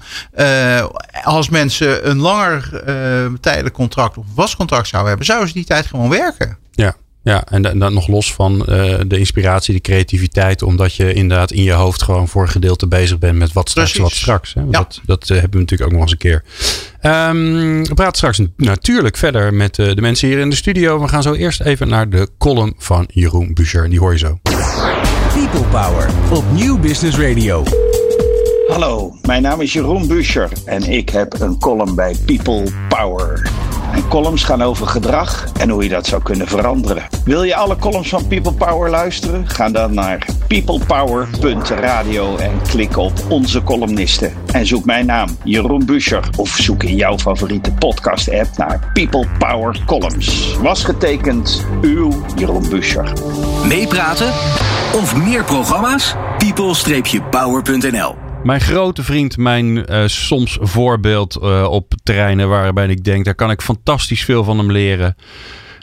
[1.24, 2.70] Als mensen een langer
[3.42, 5.26] tijdelijk contract of een vast contract zouden hebben.
[5.28, 6.58] Zouden ze die tijd gewoon werken.
[6.72, 6.96] Ja,
[7.28, 10.62] ja en dan dan nog los van uh, de inspiratie, de creativiteit.
[10.62, 13.92] Omdat je inderdaad in je hoofd gewoon voor een gedeelte bezig bent met wat straks,
[13.92, 14.10] Precies.
[14.10, 14.54] wat straks.
[14.54, 14.62] Hè?
[14.62, 14.80] Want Ja.
[14.80, 16.44] Dat, dat uh, hebben we natuurlijk ook nog eens een keer.
[17.02, 21.02] Um, we praten straks natuurlijk verder met uh, de mensen hier in de studio.
[21.02, 23.90] We gaan zo eerst even naar de column van Jeroen Buescher.
[23.90, 24.40] Die hoor je zo.
[25.34, 27.64] People Power op Nieuw Business Radio.
[28.68, 33.42] Hallo, mijn naam is Jeroen Buescher en ik heb een column bij People Power.
[33.92, 37.04] Mijn columns gaan over gedrag en hoe je dat zou kunnen veranderen.
[37.26, 39.50] Wil je alle columns van People Power luisteren?
[39.50, 44.34] Ga dan naar peoplepower.radio en klik op onze columnisten.
[44.52, 49.80] En zoek mijn naam, Jeroen Buescher, of zoek in jouw favoriete podcast-app naar People Power
[49.86, 50.58] Columns.
[50.62, 53.14] Was getekend, uw Jeroen Buescher.
[53.68, 54.32] Meepraten
[54.94, 56.16] of meer programma's?
[56.38, 63.36] people-power.nl Mijn grote vriend, mijn uh, soms voorbeeld uh, op terreinen waarbij ik denk, daar
[63.36, 65.16] kan ik fantastisch veel van hem leren.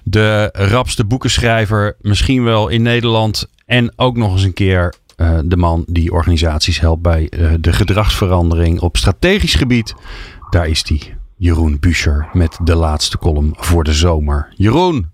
[0.04, 3.46] De rapste boekenschrijver, misschien wel in Nederland.
[3.66, 8.80] En ook nog eens een keer uh, de man die organisaties helpt bij de gedragsverandering
[8.80, 9.94] op strategisch gebied.
[10.50, 14.52] Daar is hij, Jeroen Buescher, met de laatste column voor de zomer.
[14.56, 15.12] Jeroen,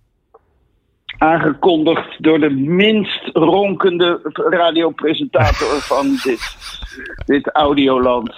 [1.21, 6.57] aangekondigd door de minst ronkende radiopresentator van dit,
[7.27, 8.35] dit audioland.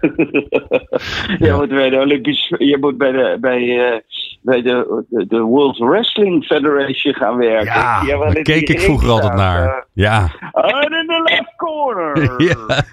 [1.46, 3.98] je moet bij de Olympisch, je moet bij de, bij, uh,
[4.40, 7.74] bij de, de, World Wrestling Federation gaan werken.
[7.74, 9.64] Ja, ja daar keek ik vroeger altijd naar.
[9.64, 10.20] Uh, ja.
[10.52, 12.34] And in the left corner.
[12.48, 12.84] ja.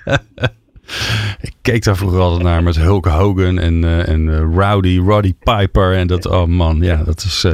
[1.41, 5.93] Ik keek daar vroeger altijd naar met Hulk Hogan en, uh, en Rowdy, Roddy Piper.
[5.93, 7.45] En dat, oh man, ja, dat is,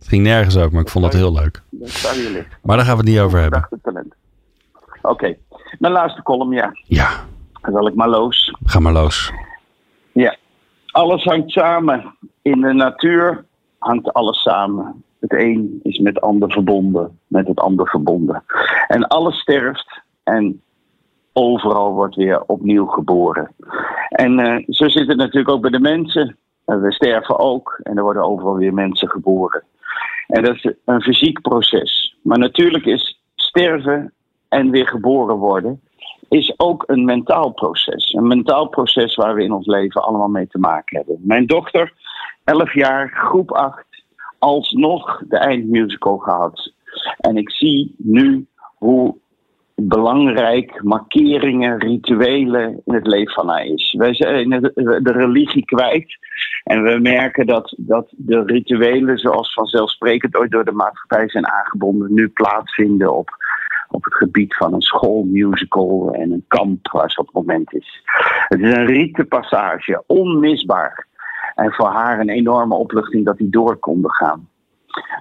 [0.00, 1.62] het ging nergens ook, maar ik vond dat heel leuk.
[2.62, 3.68] Maar daar gaan we het niet over hebben.
[5.02, 5.38] Oké, okay.
[5.78, 6.72] mijn laatste column, ja.
[6.84, 7.10] Ja.
[7.60, 8.54] Dan zal ik maar los.
[8.64, 9.32] Ga maar los.
[10.12, 10.36] Ja.
[10.86, 12.14] Alles hangt samen.
[12.42, 13.44] In de natuur
[13.78, 15.04] hangt alles samen.
[15.20, 18.44] Het een is met het ander verbonden, met het ander verbonden.
[18.88, 20.62] En alles sterft en
[21.32, 23.50] overal wordt weer opnieuw geboren.
[24.08, 26.36] En uh, zo zit het natuurlijk ook bij de mensen.
[26.66, 29.62] Uh, we sterven ook en er worden overal weer mensen geboren.
[30.30, 32.16] En dat is een fysiek proces.
[32.22, 34.12] Maar natuurlijk is sterven
[34.48, 35.80] en weer geboren worden
[36.30, 38.12] is ook een mentaal proces.
[38.12, 41.18] Een mentaal proces waar we in ons leven allemaal mee te maken hebben.
[41.22, 41.92] Mijn dochter,
[42.44, 43.84] 11 jaar, groep 8,
[44.38, 46.72] alsnog de eindmusical gehad.
[47.18, 49.16] En ik zie nu hoe
[49.88, 53.94] belangrijk markeringen, rituelen in het leven van haar is.
[53.98, 56.18] Wij zijn de religie kwijt
[56.64, 62.14] en we merken dat, dat de rituelen, zoals vanzelfsprekend ooit door de maatschappij zijn aangebonden,
[62.14, 63.38] nu plaatsvinden op
[63.90, 68.02] op het gebied van een schoolmusical en een kamp waar ze op het moment is.
[68.48, 71.06] Het is een rietenpassage, onmisbaar.
[71.54, 74.48] En voor haar een enorme opluchting dat die door konden gaan.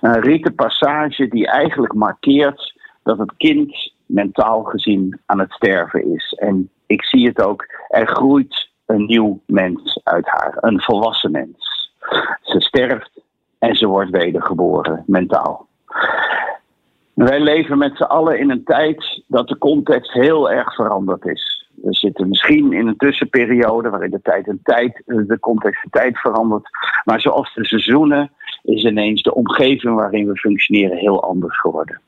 [0.01, 6.33] Een rietenpassage die eigenlijk markeert dat het kind mentaal gezien aan het sterven is.
[6.33, 11.91] En ik zie het ook, er groeit een nieuw mens uit haar, een volwassen mens.
[12.41, 13.21] Ze sterft
[13.59, 15.67] en ze wordt wedergeboren, mentaal.
[17.13, 21.69] Wij leven met z'n allen in een tijd dat de context heel erg veranderd is.
[21.75, 26.17] We zitten misschien in een tussenperiode waarin de tijd en tijd, de context en tijd
[26.17, 26.69] verandert.
[27.03, 28.31] Maar zoals de seizoenen
[28.63, 32.01] is ineens de omgeving waarin we functioneren heel anders geworden.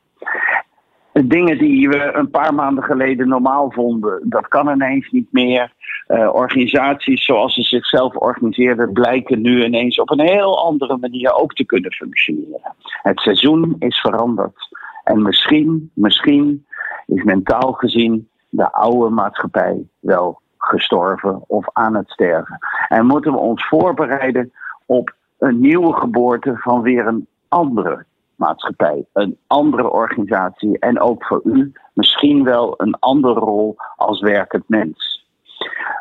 [1.12, 5.72] Dingen die we een paar maanden geleden normaal vonden, dat kan ineens niet meer.
[6.08, 11.54] Uh, organisaties zoals ze zichzelf organiseerden, blijken nu ineens op een heel andere manier ook
[11.54, 12.74] te kunnen functioneren.
[13.02, 14.68] Het seizoen is veranderd.
[15.04, 16.66] En misschien, misschien
[17.06, 22.58] is mentaal gezien de oude maatschappij wel gestorven of aan het sterven.
[22.88, 24.52] En moeten we ons voorbereiden
[24.86, 28.04] op een nieuwe geboorte van weer een andere
[28.36, 34.64] maatschappij, een andere organisatie en ook voor u misschien wel een andere rol als werkend
[34.66, 35.26] mens.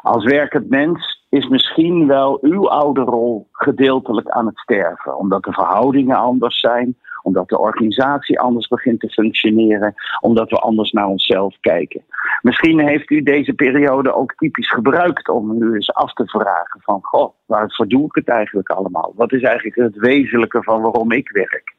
[0.01, 5.51] Als werkend mens is misschien wel uw oude rol gedeeltelijk aan het sterven, omdat de
[5.51, 11.57] verhoudingen anders zijn, omdat de organisatie anders begint te functioneren, omdat we anders naar onszelf
[11.59, 12.03] kijken.
[12.41, 16.99] Misschien heeft u deze periode ook typisch gebruikt om u eens af te vragen van,
[17.01, 19.13] goh, waarvoor doe ik het eigenlijk allemaal?
[19.15, 21.75] Wat is eigenlijk het wezenlijke van waarom ik werk?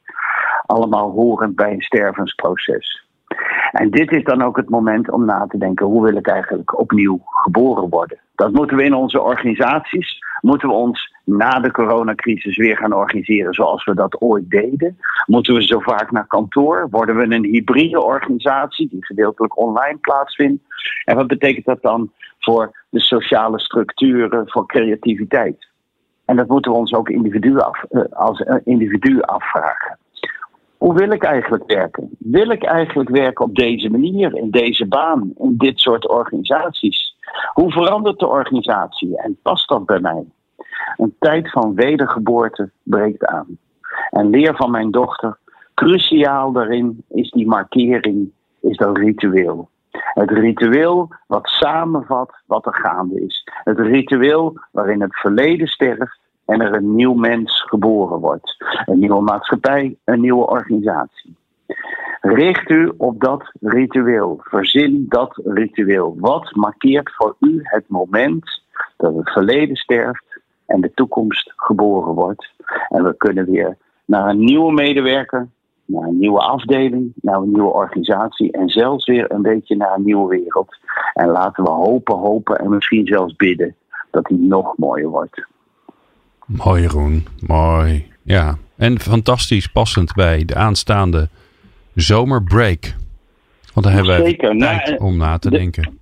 [0.67, 3.07] Allemaal horend bij een stervensproces.
[3.73, 6.79] En dit is dan ook het moment om na te denken: hoe wil ik eigenlijk
[6.79, 8.19] opnieuw geboren worden?
[8.35, 13.53] Dat moeten we in onze organisaties, moeten we ons na de coronacrisis weer gaan organiseren
[13.53, 14.99] zoals we dat ooit deden?
[15.27, 16.89] Moeten we zo vaak naar kantoor?
[16.91, 20.63] Worden we een hybride organisatie die gedeeltelijk online plaatsvindt?
[21.05, 25.71] En wat betekent dat dan voor de sociale structuren, voor creativiteit?
[26.25, 29.92] En dat moeten we ons ook individu af, eh, als individu afvragen.
[30.83, 32.11] Hoe wil ik eigenlijk werken?
[32.19, 37.17] Wil ik eigenlijk werken op deze manier, in deze baan, in dit soort organisaties?
[37.53, 40.25] Hoe verandert de organisatie en past dat bij mij?
[40.97, 43.59] Een tijd van wedergeboorte breekt aan.
[44.11, 45.39] En leer van mijn dochter,
[45.75, 49.69] cruciaal daarin is die markering, is dat ritueel.
[49.91, 53.49] Het ritueel wat samenvat wat er gaande is.
[53.65, 58.57] Het ritueel waarin het verleden sterft en er een nieuw mens geboren wordt.
[58.87, 61.37] Een nieuwe maatschappij, een nieuwe organisatie.
[62.21, 64.41] Richt u op dat ritueel.
[64.43, 66.17] Verzin dat ritueel.
[66.19, 68.63] Wat markeert voor u het moment
[68.97, 72.51] dat het verleden sterft en de toekomst geboren wordt?
[72.89, 75.49] En we kunnen weer naar een nieuwe medewerker,
[75.85, 80.05] naar een nieuwe afdeling, naar een nieuwe organisatie en zelfs weer een beetje naar een
[80.05, 80.77] nieuwe wereld.
[81.15, 83.77] En laten we hopen, hopen en misschien zelfs bidden
[84.11, 85.47] dat die nog mooier wordt.
[86.57, 88.07] Mooi Jeroen, mooi.
[88.23, 91.29] Ja, en fantastisch passend bij de aanstaande
[91.95, 92.95] zomerbreak.
[93.75, 94.59] Want dan hebben we Zeker.
[94.59, 95.99] tijd nou, om na te denken.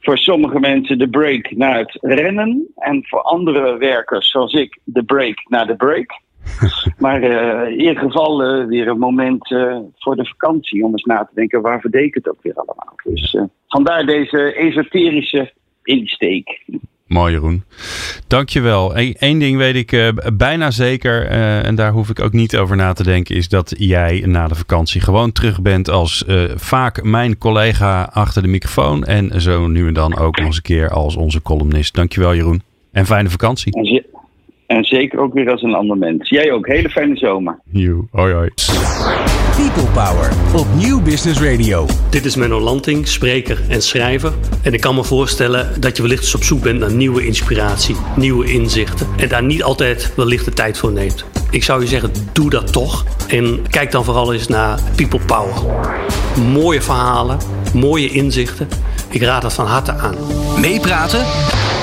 [0.00, 2.66] Voor sommige mensen de break naar het rennen.
[2.76, 6.20] En voor andere werkers zoals ik de break naar de break.
[6.98, 11.04] maar uh, in ieder geval uh, weer een moment uh, voor de vakantie om eens
[11.04, 12.94] na te denken waar verdekt het ook weer allemaal.
[13.04, 15.52] Dus vandaar deze esoterische
[15.82, 16.64] insteek.
[17.06, 17.64] Mooi Jeroen.
[18.26, 18.92] Dankjewel.
[18.96, 22.76] Eén ding weet ik uh, bijna zeker, uh, en daar hoef ik ook niet over
[22.76, 27.02] na te denken, is dat jij na de vakantie gewoon terug bent als uh, vaak
[27.02, 30.90] mijn collega achter de microfoon en zo nu en dan ook nog eens een keer
[30.90, 31.94] als onze columnist.
[31.94, 32.62] Dankjewel Jeroen.
[32.92, 33.72] En fijne vakantie.
[33.72, 34.04] En,
[34.66, 36.28] en zeker ook weer als een ander mens.
[36.28, 36.66] Jij ook.
[36.66, 37.58] Hele fijne zomer.
[37.64, 38.06] You.
[38.10, 38.50] Hoi hoi.
[39.56, 41.86] People Power op Nieuw Business Radio.
[42.10, 44.32] Dit is Menno Lanting, spreker en schrijver.
[44.62, 47.96] En ik kan me voorstellen dat je wellicht eens op zoek bent naar nieuwe inspiratie,
[48.16, 49.06] nieuwe inzichten.
[49.16, 51.24] En daar niet altijd wellicht de tijd voor neemt.
[51.50, 53.04] Ik zou je zeggen, doe dat toch.
[53.28, 55.54] En kijk dan vooral eens naar People Power.
[56.52, 57.38] Mooie verhalen,
[57.74, 58.68] mooie inzichten.
[59.10, 60.14] Ik raad het van harte aan.
[60.60, 61.20] Meepraten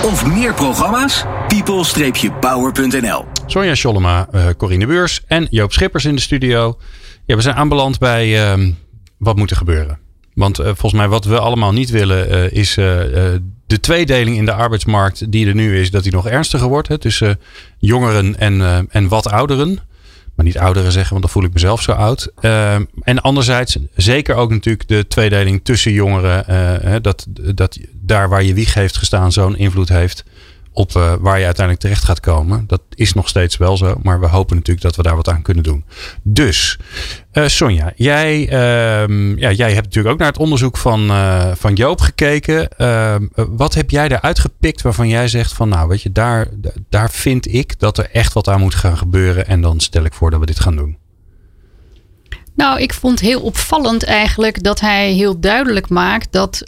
[0.04, 1.26] of meer programma's?
[1.48, 6.78] people-power.nl Sonja Schollema, uh, Corine Beurs en Joop Schippers in de studio.
[7.26, 8.68] Ja, we zijn aanbeland bij uh,
[9.18, 10.00] wat moet er gebeuren.
[10.34, 14.54] Want uh, volgens mij wat we allemaal niet willen uh, is de tweedeling in de
[14.54, 16.88] arbeidsmarkt die er nu is, dat die nog ernstiger wordt.
[16.88, 17.40] Hè, tussen
[17.78, 19.80] jongeren en, en wat ouderen.
[20.36, 22.32] Maar niet ouderen zeggen, want dan voel ik mezelf zo oud.
[23.02, 27.02] en anderzijds zeker ook natuurlijk de tweedeling tussen jongeren.
[27.02, 30.24] dat, dat daar waar je wieg heeft gestaan zo'n invloed heeft
[30.74, 32.64] op uh, waar je uiteindelijk terecht gaat komen.
[32.68, 35.42] Dat is nog steeds wel zo, maar we hopen natuurlijk dat we daar wat aan
[35.42, 35.86] kunnen doen.
[36.24, 36.80] Dus,
[37.34, 41.74] uh, Sonja, jij, uh, ja, jij hebt natuurlijk ook naar het onderzoek van, uh, van
[41.74, 42.78] Joop gekeken.
[42.78, 46.48] Ehm, wat heb jij eruit gepikt waarvan jij zegt van nou, weet je, daar,
[46.90, 50.14] daar vind ik dat er echt wat aan moet gaan gebeuren en dan stel ik
[50.14, 50.98] voor dat we dit gaan doen.
[52.56, 56.62] Nou, ik vond heel opvallend eigenlijk dat hij heel duidelijk maakt dat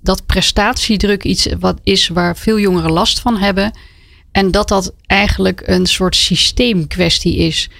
[0.00, 3.72] dat prestatiedruk iets wat is waar veel jongeren last van hebben.
[4.32, 7.70] En dat dat eigenlijk een soort systeemkwestie is.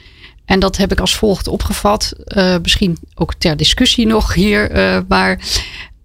[0.44, 2.12] En dat heb ik als volgt opgevat.
[2.26, 4.76] Uh, misschien ook ter discussie nog hier.
[4.76, 5.40] Uh, maar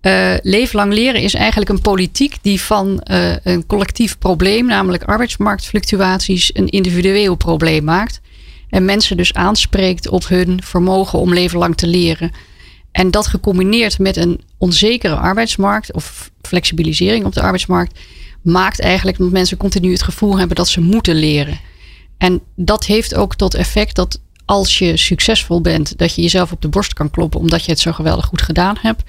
[0.01, 3.01] uh, leeflang leren is eigenlijk een politiek die van
[3.43, 8.21] een collectief probleem, namelijk arbeidsmarktfluctuaties, een individueel probleem maakt.
[8.69, 12.31] En mensen dus aanspreekt op hun vermogen om leven lang te leren.
[12.93, 17.99] En dat gecombineerd met een onzekere arbeidsmarkt of flexibilisering op de arbeidsmarkt,
[18.41, 21.59] maakt eigenlijk dat mensen continu het gevoel hebben dat ze moeten leren.
[22.17, 26.61] En dat heeft ook tot effect dat als je succesvol bent, dat je jezelf op
[26.61, 29.03] de borst kan kloppen omdat je het zo geweldig goed gedaan hebt.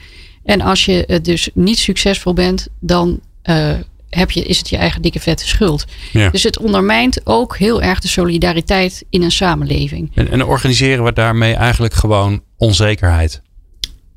[0.44, 3.72] En als je dus niet succesvol bent, dan uh,
[4.10, 5.84] heb je, is het je eigen dikke vette schuld.
[6.12, 6.30] Ja.
[6.30, 10.10] Dus het ondermijnt ook heel erg de solidariteit in een samenleving.
[10.14, 13.42] En, en organiseren we daarmee eigenlijk gewoon onzekerheid?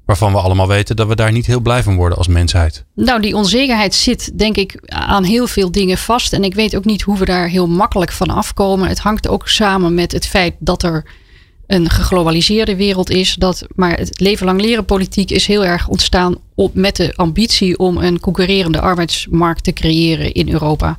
[0.08, 2.86] Waarvan we allemaal weten dat we daar niet heel blij van worden als mensheid.
[2.96, 6.34] Nou, die onzekerheid zit denk ik aan heel veel dingen vast.
[6.34, 8.88] En ik weet ook niet hoe we daar heel makkelijk van afkomen.
[8.88, 11.06] Het hangt ook samen met het feit dat er
[11.68, 13.36] een geglobaliseerde wereld is.
[13.36, 17.78] Dat, maar het leven lang leren politiek is heel erg ontstaan op, met de ambitie
[17.78, 20.96] om een concurrerende arbeidsmarkt te creëren in Europa.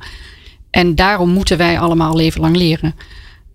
[0.69, 2.95] En daarom moeten wij allemaal leven lang leren.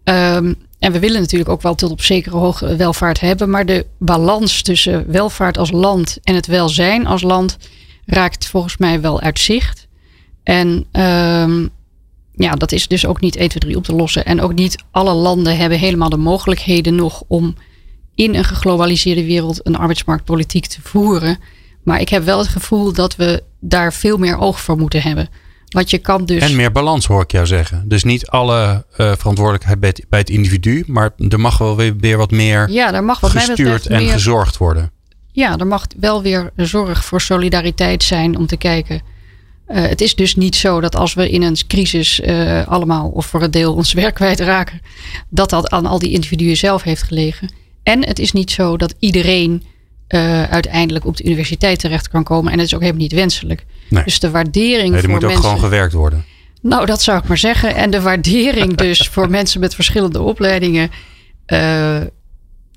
[0.04, 3.50] Um, en we willen natuurlijk ook wel tot op zekere hoogte welvaart hebben.
[3.50, 7.56] Maar de balans tussen welvaart als land en het welzijn als land
[8.06, 9.86] raakt volgens mij wel uit zicht.
[10.42, 11.70] En um,
[12.32, 14.24] ja, dat is dus ook niet 1, 2, 3 op te lossen.
[14.24, 17.54] En ook niet alle landen hebben helemaal de mogelijkheden nog om
[18.14, 21.38] in een geglobaliseerde wereld een arbeidsmarktpolitiek te voeren.
[21.82, 25.28] Maar ik heb wel het gevoel dat we daar veel meer oog voor moeten hebben.
[25.74, 26.42] Want je kan dus.
[26.42, 27.88] En meer balans hoor ik jou zeggen.
[27.88, 31.96] Dus niet alle uh, verantwoordelijkheid bij het, bij het, individu, maar er mag wel weer,
[31.96, 34.90] weer wat meer ja, er mag wat gestuurd en gezorgd worden.
[35.32, 39.02] Ja, er mag wel weer zorg voor solidariteit zijn om te kijken.
[39.68, 43.26] Uh, het is dus niet zo dat als we in een crisis uh, allemaal of
[43.26, 44.80] voor een deel ons werk kwijtraken,
[45.28, 47.52] dat dat aan al die individuen zelf heeft gelegen.
[47.82, 49.62] En het is niet zo dat iedereen
[50.50, 52.52] uiteindelijk op de universiteit terecht kan komen.
[52.52, 53.64] En dat is ook helemaal niet wenselijk.
[53.88, 54.04] Nee.
[54.04, 55.38] Dus de waardering nee, er voor moet mensen...
[55.38, 56.24] ook gewoon gewerkt worden.
[56.60, 57.74] Nou, dat zou ik maar zeggen.
[57.74, 60.90] En de waardering dus voor mensen met verschillende opleidingen.
[61.46, 62.00] Uh,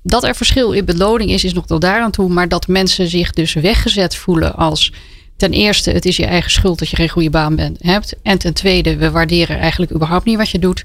[0.02, 2.28] dat er verschil in beloning is, is nog tot daaraan toe.
[2.28, 4.92] Maar dat mensen zich dus weggezet voelen als...
[5.36, 8.16] Ten eerste, het is je eigen schuld dat je geen goede baan bent, hebt.
[8.22, 10.84] En ten tweede, we waarderen eigenlijk überhaupt niet wat je doet.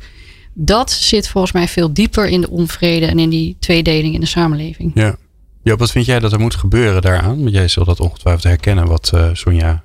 [0.53, 4.25] Dat zit volgens mij veel dieper in de onvrede en in die tweedeling in de
[4.25, 4.91] samenleving.
[4.93, 5.15] Ja.
[5.63, 7.39] Joop, wat vind jij dat er moet gebeuren daaraan?
[7.39, 9.83] Want jij zult dat ongetwijfeld herkennen wat uh, Sonja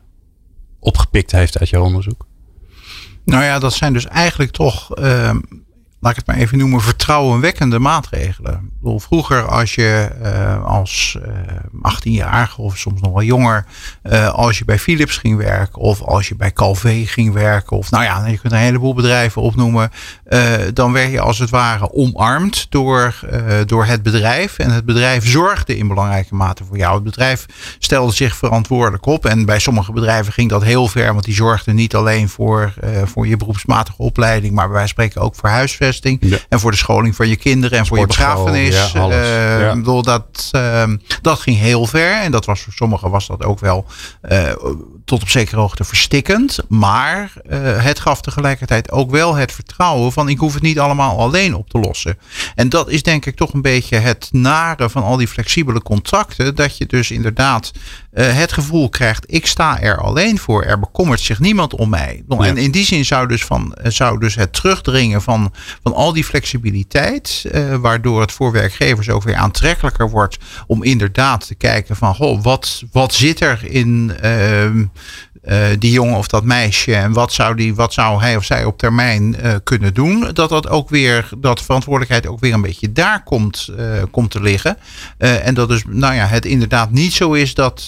[0.80, 2.26] opgepikt heeft uit jouw onderzoek.
[3.24, 5.34] Nou ja, dat zijn dus eigenlijk toch uh,
[6.00, 8.70] laat ik het maar even noemen, vertrouwenwekkende maatregelen.
[8.82, 11.18] Vroeger als je uh, als
[11.82, 13.64] uh, 18-jarige of soms nog wel jonger,
[14.02, 17.90] uh, als je bij Philips ging werken of als je bij Calvé ging werken of
[17.90, 19.90] nou ja, je kunt een heleboel bedrijven opnoemen,
[20.74, 23.20] dan werd je als het ware omarmd door,
[23.66, 26.94] door het bedrijf en het bedrijf zorgde in belangrijke mate voor jou.
[26.94, 27.46] Het bedrijf
[27.78, 31.74] stelde zich verantwoordelijk op en bij sommige bedrijven ging dat heel ver, want die zorgden
[31.74, 35.87] niet alleen voor, voor je beroepsmatige opleiding, maar van spreken ook voor huisvesting
[36.48, 38.92] en voor de scholing van je kinderen en voor je begrafenis.
[38.92, 39.74] Ja, uh, ja.
[39.74, 40.82] bedoel, dat, uh,
[41.22, 42.22] dat ging heel ver.
[42.22, 43.86] En dat was voor sommigen was dat ook wel
[44.30, 44.52] uh,
[45.04, 46.58] tot op zekere hoogte verstikkend.
[46.68, 51.18] Maar uh, het gaf tegelijkertijd ook wel het vertrouwen van ik hoef het niet allemaal
[51.18, 52.18] alleen op te lossen.
[52.54, 56.54] En dat is denk ik toch een beetje het nare van al die flexibele contracten.
[56.54, 57.72] Dat je dus inderdaad
[58.12, 60.62] het gevoel krijgt, ik sta er alleen voor.
[60.62, 62.24] Er bekommert zich niemand om mij.
[62.28, 62.38] Ja.
[62.38, 65.52] En in die zin zou dus, van, zou dus het terugdringen van,
[65.82, 71.46] van al die flexibiliteit, uh, waardoor het voor werkgevers ook weer aantrekkelijker wordt om inderdaad
[71.46, 74.84] te kijken van, goh, wat, wat zit er in uh,
[75.78, 78.78] die jongen of dat meisje en wat zou, die, wat zou hij of zij op
[78.78, 83.22] termijn uh, kunnen doen, dat dat ook weer, dat verantwoordelijkheid ook weer een beetje daar
[83.22, 84.76] komt, uh, komt te liggen.
[85.18, 87.86] en dat dus, nou ja, het inderdaad niet zo is dat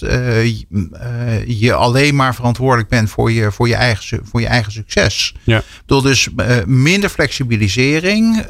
[1.46, 5.34] je alleen maar verantwoordelijk bent voor je, voor je, eigen, voor je eigen succes.
[5.42, 5.62] Ja.
[5.86, 6.28] Door dus
[6.66, 8.46] minder flexibilisering,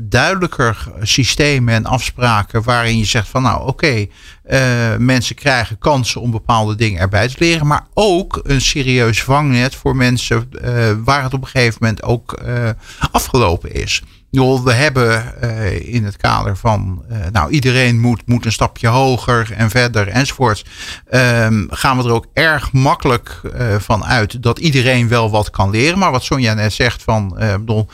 [0.00, 4.10] duidelijker systemen en afspraken waarin je zegt van nou oké, okay,
[4.50, 7.66] uh, mensen krijgen kansen om bepaalde dingen erbij te leren.
[7.66, 12.42] Maar ook een serieus vangnet voor mensen uh, waar het op een gegeven moment ook
[12.46, 12.70] uh,
[13.10, 14.02] afgelopen is
[14.34, 19.52] we hebben uh, in het kader van, uh, nou iedereen moet, moet een stapje hoger
[19.56, 20.64] en verder enzovoorts.
[21.10, 25.70] Um, gaan we er ook erg makkelijk uh, van uit dat iedereen wel wat kan
[25.70, 25.98] leren.
[25.98, 27.88] Maar wat Sonja net zegt van, bedoel,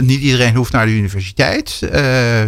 [0.00, 1.88] niet iedereen hoeft naar de universiteit.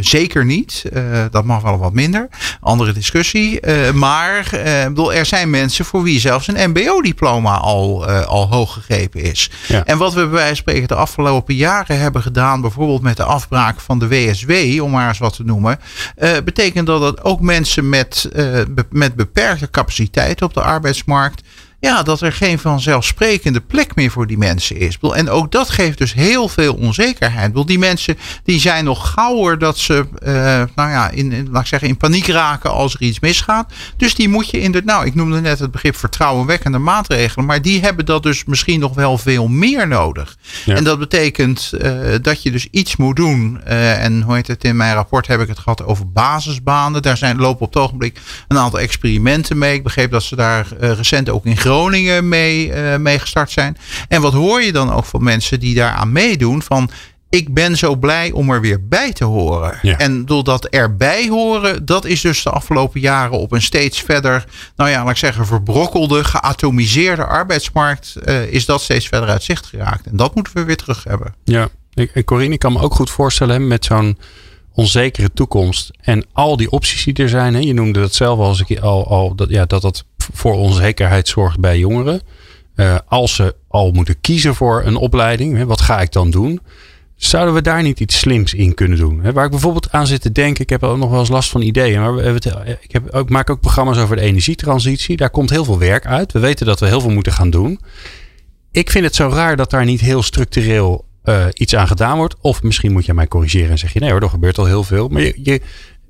[0.00, 0.84] zeker niet.
[1.30, 2.28] dat mag wel wat minder.
[2.60, 3.60] Andere discussie.
[3.92, 4.48] maar
[4.88, 9.50] bedoel, er zijn mensen voor wie zelfs een mbo-diploma al, al hoog gegrepen is.
[9.68, 9.84] Ja.
[9.84, 13.24] En wat we bij wijze van spreken de afgelopen jaren hebben gedaan, bijvoorbeeld met de
[13.24, 15.80] afbraak van de WSW, om maar eens wat te noemen,
[16.18, 21.42] uh, betekent dat dat ook mensen met, be met beperkte capaciteit op de arbeidsmarkt
[21.84, 24.98] ja, dat er geen vanzelfsprekende plek meer voor die mensen is.
[25.14, 27.66] En ook dat geeft dus heel veel onzekerheid.
[27.66, 30.32] Die mensen die zijn nog gauwer dat ze, uh,
[30.74, 33.72] nou ja, in, in, laat ik zeggen, in paniek raken als er iets misgaat.
[33.96, 37.62] Dus die moet je in de, nou, ik noemde net het begrip vertrouwenwekkende maatregelen, maar
[37.62, 40.36] die hebben dat dus misschien nog wel veel meer nodig.
[40.64, 40.74] Ja.
[40.74, 43.60] En dat betekent uh, dat je dus iets moet doen.
[43.66, 47.02] Uh, en hoe heet het, in mijn rapport heb ik het gehad over basisbanen.
[47.02, 49.74] Daar zijn, lopen op het ogenblik een aantal experimenten mee.
[49.74, 51.73] Ik begreep dat ze daar recent ook in Groningen
[52.22, 53.76] mee, uh, mee gestart zijn.
[54.08, 56.62] En wat hoor je dan ook van mensen die daaraan meedoen?
[56.62, 56.90] Van
[57.34, 59.78] ik ben zo blij om er weer bij te horen.
[59.82, 59.98] Ja.
[59.98, 64.44] En doordat erbij horen, dat is dus de afgelopen jaren op een steeds verder,
[64.76, 69.66] nou ja, laat ik zeggen, verbrokkelde, geatomiseerde arbeidsmarkt, uh, is dat steeds verder uit zicht
[69.66, 70.06] geraakt.
[70.06, 71.34] En dat moeten we weer terug hebben.
[71.44, 74.18] Ja, ik, Corinne, ik kan me ook goed voorstellen met zo'n
[74.72, 77.54] onzekere toekomst en al die opties die er zijn.
[77.54, 80.54] Hè, je noemde dat zelf al, als ik, al, al dat, ja, dat dat voor
[80.54, 82.20] onzekerheid zorgt bij jongeren.
[82.76, 86.60] Uh, als ze al moeten kiezen voor een opleiding, hè, wat ga ik dan doen?
[87.16, 89.20] Zouden we daar niet iets slims in kunnen doen?
[89.22, 91.50] Hè, waar ik bijvoorbeeld aan zit te denken, ik heb ook nog wel eens last
[91.50, 92.00] van ideeën.
[92.00, 92.24] Maar
[92.80, 95.16] ik, heb, ik maak ook programma's over de energietransitie.
[95.16, 96.32] Daar komt heel veel werk uit.
[96.32, 97.80] We weten dat we heel veel moeten gaan doen.
[98.70, 102.34] Ik vind het zo raar dat daar niet heel structureel uh, iets aan gedaan wordt.
[102.40, 104.84] Of misschien moet je mij corrigeren en zeg je nee hoor, er gebeurt al heel
[104.84, 105.08] veel.
[105.08, 105.60] Maar je,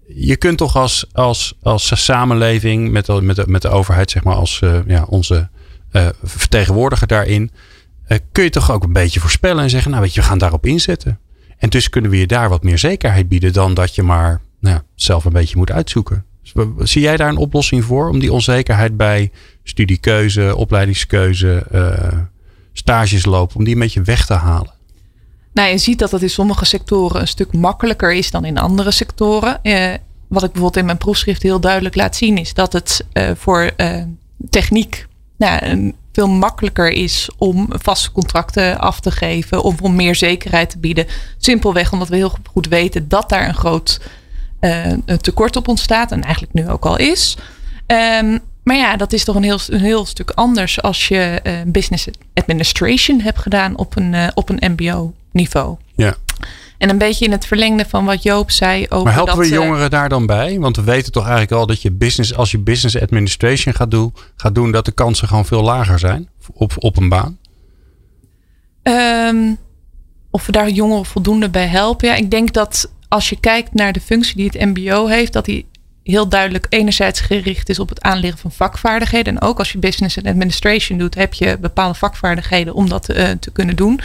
[0.06, 4.34] je kunt toch als, als, als samenleving met de, met, met de overheid, zeg maar,
[4.34, 5.48] als uh, ja, onze
[5.92, 7.50] uh, vertegenwoordiger daarin,
[8.08, 10.38] uh, kun je toch ook een beetje voorspellen en zeggen, nou weet je, we gaan
[10.38, 11.18] daarop inzetten.
[11.58, 14.80] En dus kunnen we je daar wat meer zekerheid bieden dan dat je maar nou,
[14.94, 16.24] zelf een beetje moet uitzoeken.
[16.42, 19.30] Dus, zie jij daar een oplossing voor om die onzekerheid bij
[19.62, 21.66] studiekeuze, opleidingskeuze,
[22.72, 24.73] stages lopen, om die een beetje weg te halen?
[25.54, 28.90] Nou, je ziet dat het in sommige sectoren een stuk makkelijker is dan in andere
[28.90, 29.62] sectoren.
[29.62, 29.92] Eh,
[30.28, 33.70] wat ik bijvoorbeeld in mijn proefschrift heel duidelijk laat zien, is dat het eh, voor
[33.76, 34.02] uh,
[34.50, 40.70] techniek nou, veel makkelijker is om vaste contracten af te geven of om meer zekerheid
[40.70, 41.06] te bieden.
[41.38, 44.00] Simpelweg omdat we heel goed weten dat daar een groot
[45.20, 47.36] tekort op ontstaat en eigenlijk nu ook al is.
[47.86, 52.08] Um, maar ja, dat is toch een heel, een heel stuk anders als je business
[52.34, 54.58] administration hebt gedaan op een, op een
[55.34, 55.76] MBO-niveau.
[55.94, 56.14] Ja.
[56.78, 59.04] En een beetje in het verlengde van wat Joop zei over.
[59.04, 60.58] Maar helpen dat, we jongeren daar dan bij?
[60.58, 64.14] Want we weten toch eigenlijk al dat je business, als je business administration gaat doen,
[64.36, 67.38] gaat doen dat de kansen gewoon veel lager zijn op, op een baan?
[68.82, 69.58] Um,
[70.30, 72.08] of we daar jongeren voldoende bij helpen.
[72.08, 75.44] Ja, ik denk dat als je kijkt naar de functie die het MBO heeft, dat
[75.44, 75.66] die
[76.02, 79.36] heel duidelijk enerzijds gericht is op het aanleren van vakvaardigheden.
[79.36, 83.30] En ook als je business and administration doet, heb je bepaalde vakvaardigheden om dat uh,
[83.30, 84.00] te kunnen doen.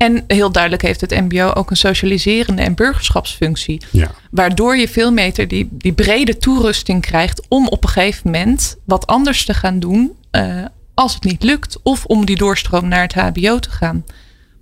[0.00, 3.82] En heel duidelijk heeft het MBO ook een socialiserende en burgerschapsfunctie.
[3.90, 4.10] Ja.
[4.30, 9.06] Waardoor je veel meer die, die brede toerusting krijgt om op een gegeven moment wat
[9.06, 11.78] anders te gaan doen uh, als het niet lukt.
[11.82, 14.04] Of om die doorstroom naar het HBO te gaan.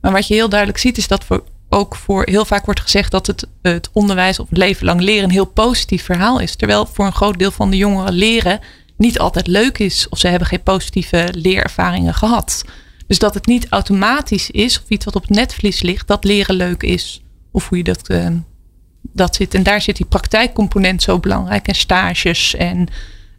[0.01, 3.11] Maar wat je heel duidelijk ziet is dat voor, ook voor heel vaak wordt gezegd
[3.11, 6.57] dat het, het onderwijs of leven lang leren een heel positief verhaal is.
[6.57, 8.61] Terwijl voor een groot deel van de jongeren leren
[8.97, 10.09] niet altijd leuk is.
[10.09, 12.65] Of ze hebben geen positieve leerervaringen gehad.
[13.09, 16.55] Dus dat het niet automatisch is of iets wat op het netvlies ligt, dat leren
[16.55, 17.23] leuk is.
[17.51, 18.27] Of hoe je dat, uh,
[19.03, 19.55] dat zit.
[19.55, 21.69] En daar zit die praktijkcomponent zo belangrijk.
[21.69, 22.87] En stages en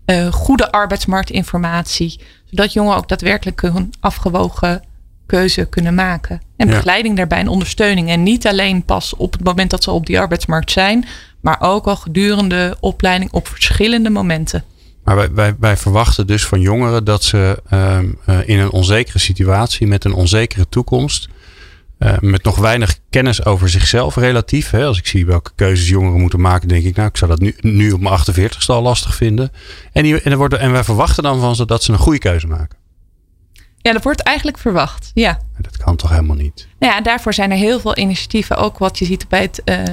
[0.06, 2.20] uh, goede arbeidsmarktinformatie.
[2.46, 4.84] Zodat jongeren ook daadwerkelijk een afgewogen
[5.26, 6.42] keuze kunnen maken.
[6.58, 8.10] En begeleiding daarbij en ondersteuning.
[8.10, 11.06] En niet alleen pas op het moment dat ze op die arbeidsmarkt zijn,
[11.42, 14.64] maar ook al gedurende opleiding op verschillende momenten.
[15.10, 19.20] Maar wij, wij, wij verwachten dus van jongeren dat ze um, uh, in een onzekere
[19.20, 21.30] situatie, met een onzekere toekomst,
[22.00, 24.70] uh, met nog weinig kennis over zichzelf relatief.
[24.70, 27.40] Hè, als ik zie welke keuzes jongeren moeten maken, denk ik, nou, ik zou dat
[27.40, 29.52] nu, nu op mijn 48ste al lastig vinden.
[29.92, 32.20] En, die, en, er wordt, en wij verwachten dan van ze dat ze een goede
[32.20, 32.78] keuze maken.
[33.78, 35.12] Ja, dat wordt eigenlijk verwacht.
[35.14, 35.40] Ja.
[35.58, 36.68] Dat kan toch helemaal niet?
[36.80, 38.56] Nou ja, daarvoor zijn er heel veel initiatieven.
[38.56, 39.84] Ook wat je ziet bij het uh,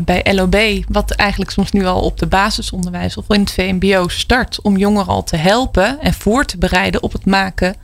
[0.00, 4.60] bij LOB, wat eigenlijk soms nu al op de basisonderwijs of in het VMBO start,
[4.62, 7.76] om jongeren al te helpen en voor te bereiden op het maken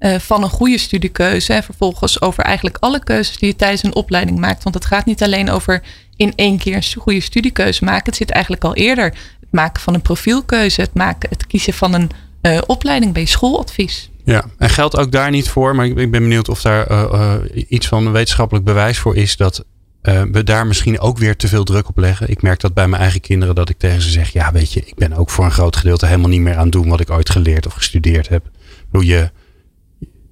[0.00, 1.52] uh, van een goede studiekeuze.
[1.52, 4.62] En vervolgens over eigenlijk alle keuzes die je tijdens een opleiding maakt.
[4.62, 5.82] Want het gaat niet alleen over
[6.16, 8.04] in één keer een goede studiekeuze maken.
[8.04, 9.04] Het zit eigenlijk al eerder.
[9.40, 12.10] Het maken van een profielkeuze, het, maken, het kiezen van een
[12.42, 14.10] uh, opleiding bij schooladvies.
[14.24, 17.34] Ja, en geldt ook daar niet voor, maar ik ben benieuwd of daar uh,
[17.68, 19.64] iets van wetenschappelijk bewijs voor is dat
[20.02, 22.30] uh, we daar misschien ook weer te veel druk op leggen.
[22.30, 24.80] Ik merk dat bij mijn eigen kinderen dat ik tegen ze zeg: Ja, weet je,
[24.80, 27.10] ik ben ook voor een groot gedeelte helemaal niet meer aan het doen wat ik
[27.10, 28.50] ooit geleerd of gestudeerd heb.
[28.88, 29.30] Hoe je,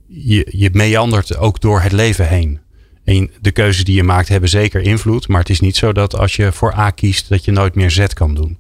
[0.07, 2.61] je, je meandert ook door het leven heen.
[3.05, 5.29] En de keuzes die je maakt hebben zeker invloed.
[5.29, 7.91] Maar het is niet zo dat als je voor A kiest, dat je nooit meer
[7.91, 8.59] Z kan doen.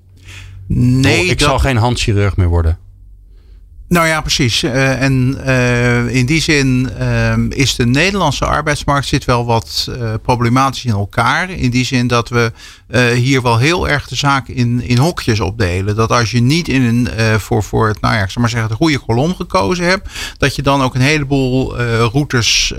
[0.67, 1.49] Nee, ik dat...
[1.49, 2.79] zal geen handchirurg meer worden.
[3.89, 4.63] Nou ja, precies.
[4.63, 9.91] Uh, en uh, in die zin uh, is de Nederlandse arbeidsmarkt zit wel wat
[10.23, 11.51] problematisch in elkaar.
[11.51, 12.53] In die zin dat we
[13.15, 15.97] hier wel heel erg de zaak in, in hokjes opdelen.
[15.97, 17.09] Dat als je niet in een,
[17.41, 20.09] voor, voor het, nou ja, ik zal maar zeggen, de goede kolom gekozen hebt,
[20.39, 22.75] dat je dan ook een heleboel routes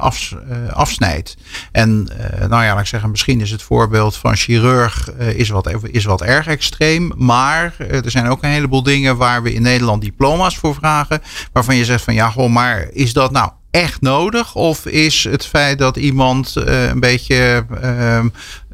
[0.00, 0.34] af,
[0.72, 1.36] afsnijdt.
[1.72, 2.08] En
[2.48, 6.22] nou ja, laat ik zeggen, misschien is het voorbeeld van chirurg is, wat, is wat
[6.22, 7.12] erg extreem.
[7.16, 11.22] Maar er zijn ook een heleboel dingen waar we in Nederland diploma's voor vragen.
[11.52, 14.54] Waarvan je zegt van ja, goh, maar is dat nou echt nodig?
[14.54, 18.24] Of is het feit dat iemand een beetje uh,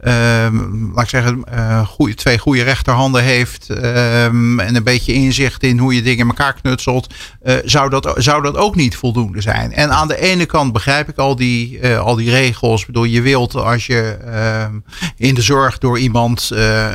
[0.06, 5.62] um, laat ik zeggen, uh, goeie, twee goede rechterhanden heeft um, en een beetje inzicht
[5.62, 9.40] in hoe je dingen in elkaar knutselt, uh, zou, dat, zou dat ook niet voldoende
[9.40, 9.72] zijn.
[9.72, 12.80] En aan de ene kant begrijp ik al die, uh, al die regels.
[12.80, 14.02] Ik bedoel, je wilt als je
[15.16, 16.50] in de zorg door iemand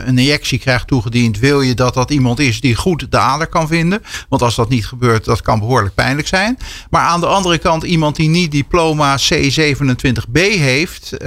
[0.05, 3.67] een injectie krijgt toegediend, wil je dat dat iemand is die goed de ader kan
[3.67, 4.01] vinden.
[4.29, 6.57] Want als dat niet gebeurt, dat kan behoorlijk pijnlijk zijn.
[6.89, 11.17] Maar aan de andere kant, iemand die niet diploma C27B heeft,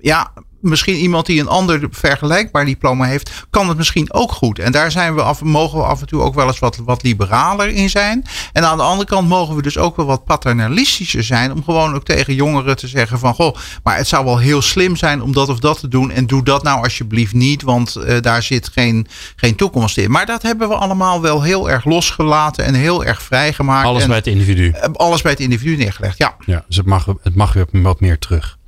[0.00, 4.58] ja, misschien iemand die een ander vergelijkbaar diploma heeft, kan het misschien ook goed.
[4.58, 7.02] En daar zijn we af, mogen we af en toe ook wel eens wat, wat
[7.02, 8.24] liberaler in zijn.
[8.52, 11.52] En aan de andere kant mogen we dus ook wel wat paternalistischer zijn.
[11.52, 14.96] Om gewoon ook tegen jongeren te zeggen van goh, maar het zou wel heel slim
[14.96, 16.10] zijn om dat of dat te doen.
[16.10, 19.06] En doe dat nou alsjeblieft niet, want uh, daar zit geen,
[19.36, 20.10] geen toekomst in.
[20.10, 23.86] Maar dat hebben we allemaal wel heel erg losgelaten en heel erg vrijgemaakt.
[23.86, 24.74] Alles en, bij het individu.
[24.92, 26.36] Alles bij het individu neergelegd, ja.
[26.46, 28.58] Ja, dus het mag, het mag weer wat meer terug.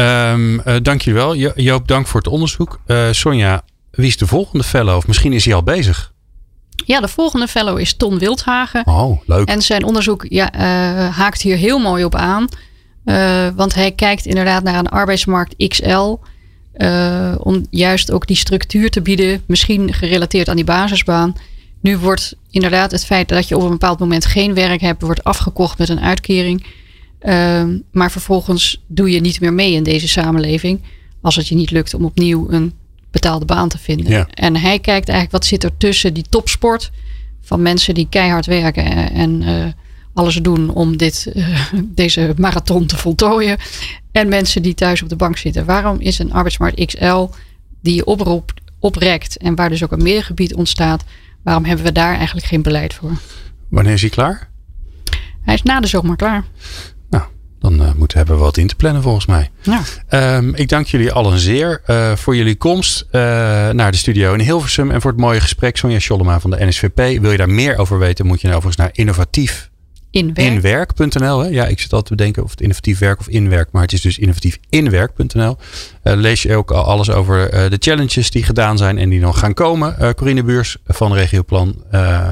[0.00, 1.34] Um, uh, dank je wel.
[1.34, 2.80] Jo Joop, dank voor het onderzoek.
[2.86, 4.96] Uh, Sonja, wie is de volgende fellow?
[4.96, 6.12] Of misschien is hij al bezig.
[6.86, 8.86] Ja, de volgende fellow is Ton Wildhagen.
[8.86, 9.48] Oh, leuk.
[9.48, 10.60] En zijn onderzoek ja, uh,
[11.16, 12.48] haakt hier heel mooi op aan.
[13.54, 16.16] want hij kijkt inderdaad naar een arbeidsmarkt XL.
[17.38, 19.42] om juist ook die structuur te bieden.
[19.46, 21.34] Misschien gerelateerd aan die basisbaan.
[21.80, 25.24] Nu wordt inderdaad het feit dat je op een bepaald moment geen werk hebt, wordt
[25.24, 26.66] afgekocht met een uitkering.
[27.22, 30.82] Uh, maar vervolgens doe je niet meer mee in deze samenleving.
[31.20, 32.72] Als het je niet lukt om opnieuw een
[33.10, 34.12] betaalde baan te vinden.
[34.12, 34.28] Ja.
[34.34, 36.90] En hij kijkt eigenlijk wat zit er tussen die topsport.
[37.40, 39.66] Van mensen die keihard werken en uh,
[40.14, 41.60] alles doen om dit, uh,
[42.02, 43.56] deze marathon te voltooien.
[44.12, 45.64] En mensen die thuis op de bank zitten.
[45.64, 47.26] Waarom is een arbeidsmarkt XL
[47.82, 51.04] die je oproept, oprekt en waar dus ook een meergebied ontstaat.
[51.42, 53.12] Waarom hebben we daar eigenlijk geen beleid voor?
[53.68, 54.48] Wanneer is hij klaar?
[55.42, 56.44] Hij is na de zomer klaar.
[57.60, 59.50] Dan uh, moeten hebben we wat in te plannen volgens mij.
[59.62, 60.36] Ja.
[60.36, 63.20] Um, ik dank jullie allen zeer uh, voor jullie komst uh,
[63.70, 64.90] naar de studio in Hilversum.
[64.90, 65.76] En voor het mooie gesprek.
[65.76, 67.20] Sonja Schollema van de NSVP.
[67.20, 69.70] Wil je daar meer over weten moet je nou overigens naar innovatief
[70.10, 71.44] inwerk.nl.
[71.44, 73.68] Ja, ik zit altijd te bedenken of het innovatief werk of inwerk.
[73.72, 75.50] Maar het is dus innovatiefinwerk.nl.
[75.50, 75.56] Uh,
[76.16, 79.54] lees je ook alles over uh, de challenges die gedaan zijn en die nog gaan
[79.54, 79.96] komen.
[80.00, 81.74] Uh, Corine Buurs van Regioplan,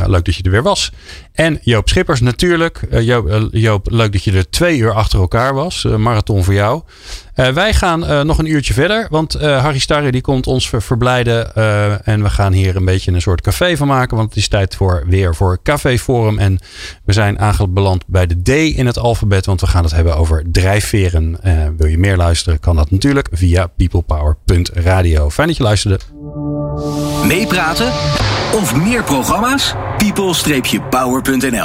[0.07, 0.93] leuk dat je er weer was.
[1.33, 2.81] En Joop Schippers natuurlijk.
[2.91, 5.85] Joop, Joop, leuk dat je er twee uur achter elkaar was.
[5.85, 6.83] marathon voor jou.
[7.35, 11.55] wij gaan nog een uurtje verder, want Harry Starre die komt ons ver verblijden.
[12.05, 14.75] en we gaan hier een beetje een soort café van maken, want het is tijd
[14.75, 16.39] voor weer voor Café Forum.
[16.39, 16.59] En
[17.05, 20.43] we zijn aangebeland bij de D in het alfabet, want we gaan het hebben over
[20.51, 21.39] drijfveren.
[21.77, 23.29] wil je meer luisteren, kan dat natuurlijk
[23.67, 25.31] via peoplepower.radio.
[25.31, 25.99] Fijn dat je luisterde.
[27.27, 27.93] Meepraten
[28.53, 29.75] of meer programma's?
[29.97, 31.65] people-power.nl